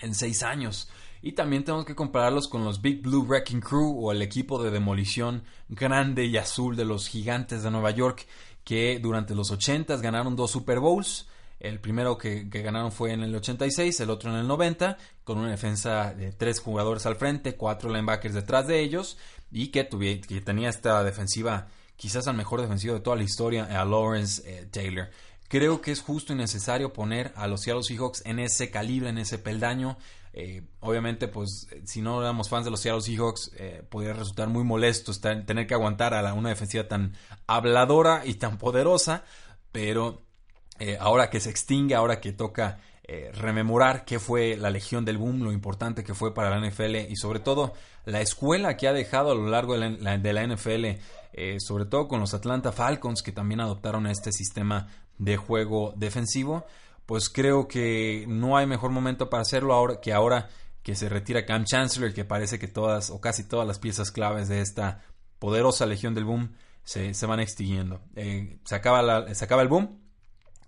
en 0.00 0.14
seis 0.14 0.42
años. 0.42 0.88
Y 1.20 1.32
también 1.32 1.64
tenemos 1.64 1.84
que 1.84 1.96
compararlos 1.96 2.46
con 2.48 2.64
los 2.64 2.80
Big 2.80 3.02
Blue 3.02 3.24
Wrecking 3.24 3.60
Crew 3.60 3.98
o 3.98 4.12
el 4.12 4.22
equipo 4.22 4.62
de 4.62 4.70
demolición 4.70 5.42
grande 5.68 6.26
y 6.26 6.36
azul 6.36 6.76
de 6.76 6.84
los 6.84 7.08
gigantes 7.08 7.62
de 7.64 7.70
Nueva 7.70 7.90
York 7.90 8.26
que 8.68 8.98
durante 9.00 9.34
los 9.34 9.50
80 9.50 9.96
ganaron 9.96 10.36
dos 10.36 10.50
Super 10.50 10.78
Bowls. 10.78 11.26
El 11.58 11.80
primero 11.80 12.18
que, 12.18 12.44
ganaron 12.44 12.92
fue 12.92 13.12
en 13.12 13.22
el 13.22 13.34
86, 13.34 13.98
el 14.00 14.10
otro 14.10 14.30
en 14.30 14.36
el 14.36 14.46
90, 14.46 14.98
con 15.24 15.38
una 15.38 15.48
defensa 15.48 16.12
de 16.12 16.32
tres 16.32 16.60
jugadores 16.60 17.06
al 17.06 17.16
frente, 17.16 17.56
cuatro 17.56 17.88
linebackers 17.88 18.34
detrás 18.34 18.66
de 18.66 18.80
ellos 18.80 19.16
y 19.50 19.68
que, 19.68 19.88
que 19.88 20.42
tenía 20.42 20.68
esta 20.68 21.02
defensiva, 21.02 21.68
quizás 21.96 22.28
al 22.28 22.36
mejor 22.36 22.60
defensivo 22.60 22.92
de 22.92 23.00
toda 23.00 23.16
la 23.16 23.22
historia, 23.22 23.64
a 23.64 23.86
Lawrence 23.86 24.42
eh, 24.44 24.66
Taylor. 24.70 25.08
Creo 25.48 25.80
que 25.80 25.90
es 25.90 26.02
justo 26.02 26.34
y 26.34 26.36
necesario 26.36 26.92
poner 26.92 27.32
a 27.36 27.46
los 27.46 27.62
Seattle 27.62 27.82
Seahawks 27.82 28.20
en 28.26 28.38
ese 28.38 28.70
calibre, 28.70 29.08
en 29.08 29.16
ese 29.16 29.38
peldaño. 29.38 29.96
Eh, 30.32 30.62
obviamente, 30.80 31.28
pues 31.28 31.68
si 31.84 32.02
no 32.02 32.20
éramos 32.20 32.48
fans 32.48 32.64
de 32.64 32.70
los 32.70 32.80
Seattle 32.80 33.02
Seahawks, 33.02 33.52
eh, 33.56 33.82
podría 33.88 34.12
resultar 34.12 34.48
muy 34.48 34.64
molesto 34.64 35.12
tener 35.12 35.66
que 35.66 35.74
aguantar 35.74 36.14
a 36.14 36.34
una 36.34 36.50
defensiva 36.50 36.86
tan 36.86 37.14
habladora 37.46 38.22
y 38.24 38.34
tan 38.34 38.58
poderosa, 38.58 39.24
pero 39.72 40.22
eh, 40.78 40.96
ahora 41.00 41.30
que 41.30 41.40
se 41.40 41.50
extingue, 41.50 41.94
ahora 41.94 42.20
que 42.20 42.32
toca 42.32 42.80
rememorar 43.32 44.04
qué 44.04 44.18
fue 44.18 44.58
la 44.58 44.68
Legión 44.68 45.06
del 45.06 45.16
Boom, 45.16 45.42
lo 45.42 45.50
importante 45.50 46.04
que 46.04 46.12
fue 46.12 46.34
para 46.34 46.50
la 46.50 46.68
NFL 46.68 47.10
y 47.10 47.16
sobre 47.16 47.40
todo 47.40 47.72
la 48.04 48.20
escuela 48.20 48.76
que 48.76 48.86
ha 48.86 48.92
dejado 48.92 49.30
a 49.30 49.34
lo 49.34 49.48
largo 49.48 49.78
de 49.78 49.96
la, 49.96 50.18
de 50.18 50.32
la 50.34 50.46
NFL, 50.46 51.00
sobre 51.58 51.86
todo 51.86 52.06
con 52.06 52.20
los 52.20 52.34
Atlanta 52.34 52.70
Falcons 52.70 53.22
que 53.22 53.32
también 53.32 53.60
adoptaron 53.60 54.06
este 54.06 54.30
sistema 54.30 54.88
de 55.16 55.38
juego 55.38 55.94
defensivo 55.96 56.66
pues 57.08 57.30
creo 57.30 57.68
que 57.68 58.26
no 58.28 58.58
hay 58.58 58.66
mejor 58.66 58.90
momento 58.90 59.30
para 59.30 59.40
hacerlo 59.40 59.72
ahora 59.72 59.98
que 59.98 60.12
ahora 60.12 60.50
que 60.82 60.94
se 60.94 61.08
retira 61.08 61.46
Cam 61.46 61.64
Chancellor, 61.64 62.12
que 62.12 62.26
parece 62.26 62.58
que 62.58 62.68
todas 62.68 63.08
o 63.08 63.18
casi 63.18 63.44
todas 63.44 63.66
las 63.66 63.78
piezas 63.78 64.10
claves 64.10 64.46
de 64.48 64.60
esta 64.60 65.00
poderosa 65.38 65.86
legión 65.86 66.14
del 66.14 66.26
boom 66.26 66.52
se, 66.84 67.14
van 67.24 67.40
extinguiendo. 67.40 68.02
Eh, 68.14 68.58
se, 68.62 68.74
acaba 68.74 69.34
se 69.34 69.42
acaba 69.42 69.62
el 69.62 69.68
boom, 69.68 69.98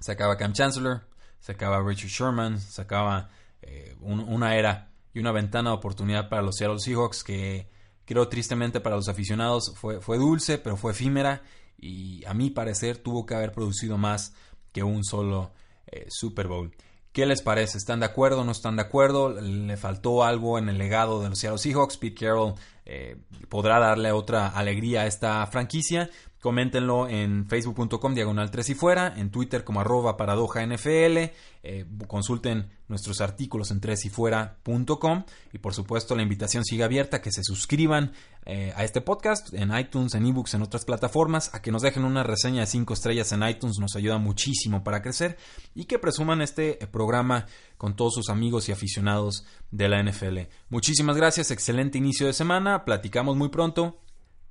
se 0.00 0.12
acaba 0.12 0.38
Cam 0.38 0.54
Chancellor, 0.54 1.06
se 1.40 1.52
acaba 1.52 1.86
Richard 1.86 2.08
Sherman, 2.08 2.58
se 2.58 2.80
acaba 2.80 3.28
eh, 3.60 3.94
una 4.00 4.56
era 4.56 4.92
y 5.12 5.18
una 5.18 5.32
ventana 5.32 5.68
de 5.68 5.76
oportunidad 5.76 6.30
para 6.30 6.40
los 6.40 6.56
Seattle 6.56 6.80
Seahawks 6.80 7.22
que 7.22 7.68
creo 8.06 8.28
tristemente 8.28 8.80
para 8.80 8.96
los 8.96 9.10
aficionados 9.10 9.74
fue, 9.76 10.00
fue 10.00 10.16
dulce, 10.16 10.56
pero 10.56 10.78
fue 10.78 10.92
efímera 10.92 11.42
y 11.76 12.24
a 12.24 12.32
mi 12.32 12.48
parecer 12.48 12.96
tuvo 12.96 13.26
que 13.26 13.34
haber 13.34 13.52
producido 13.52 13.98
más 13.98 14.32
que 14.72 14.82
un 14.82 15.04
solo 15.04 15.52
eh, 15.90 16.06
Super 16.08 16.48
Bowl. 16.48 16.72
¿Qué 17.12 17.26
les 17.26 17.42
parece? 17.42 17.76
¿Están 17.76 18.00
de 18.00 18.06
acuerdo? 18.06 18.44
¿No 18.44 18.52
están 18.52 18.76
de 18.76 18.82
acuerdo? 18.82 19.30
¿Le 19.40 19.76
faltó 19.76 20.22
algo 20.22 20.58
en 20.58 20.68
el 20.68 20.78
legado 20.78 21.20
de 21.20 21.28
los 21.28 21.38
Seattle 21.40 21.58
Seahawks? 21.58 21.96
Pete 21.96 22.24
Carroll 22.24 22.54
eh, 22.84 23.16
podrá 23.48 23.80
darle 23.80 24.12
otra 24.12 24.48
alegría 24.48 25.02
a 25.02 25.06
esta 25.06 25.44
franquicia. 25.48 26.08
Coméntenlo 26.40 27.06
en 27.06 27.46
facebook.com 27.46 28.14
diagonal 28.14 28.50
3 28.50 28.70
y 28.70 28.74
fuera, 28.74 29.12
en 29.14 29.30
Twitter 29.30 29.62
como 29.62 29.82
arroba 29.82 30.16
paradoja 30.16 30.64
NFL, 30.64 31.32
eh, 31.62 31.84
consulten 32.06 32.70
nuestros 32.88 33.20
artículos 33.20 33.70
en 33.70 33.80
3 33.80 34.06
y 34.06 34.08
fuera.com 34.08 35.24
y 35.52 35.58
por 35.58 35.74
supuesto 35.74 36.16
la 36.16 36.22
invitación 36.22 36.64
sigue 36.64 36.82
abierta, 36.82 37.20
que 37.20 37.30
se 37.30 37.42
suscriban 37.44 38.12
eh, 38.46 38.72
a 38.74 38.84
este 38.84 39.02
podcast 39.02 39.52
en 39.52 39.76
iTunes, 39.76 40.14
en 40.14 40.24
ebooks, 40.24 40.54
en 40.54 40.62
otras 40.62 40.86
plataformas, 40.86 41.54
a 41.54 41.60
que 41.60 41.72
nos 41.72 41.82
dejen 41.82 42.04
una 42.04 42.22
reseña 42.22 42.60
de 42.60 42.66
5 42.68 42.94
estrellas 42.94 43.32
en 43.32 43.46
iTunes, 43.46 43.78
nos 43.78 43.94
ayuda 43.94 44.16
muchísimo 44.16 44.82
para 44.82 45.02
crecer 45.02 45.36
y 45.74 45.84
que 45.84 45.98
presuman 45.98 46.40
este 46.40 46.78
programa 46.90 47.44
con 47.76 47.96
todos 47.96 48.14
sus 48.14 48.30
amigos 48.30 48.70
y 48.70 48.72
aficionados 48.72 49.44
de 49.70 49.90
la 49.90 50.02
NFL. 50.02 50.38
Muchísimas 50.70 51.18
gracias, 51.18 51.50
excelente 51.50 51.98
inicio 51.98 52.26
de 52.26 52.32
semana, 52.32 52.86
platicamos 52.86 53.36
muy 53.36 53.50
pronto, 53.50 54.00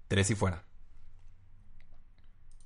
3 0.07 0.29
y 0.29 0.35
fuera. 0.35 0.68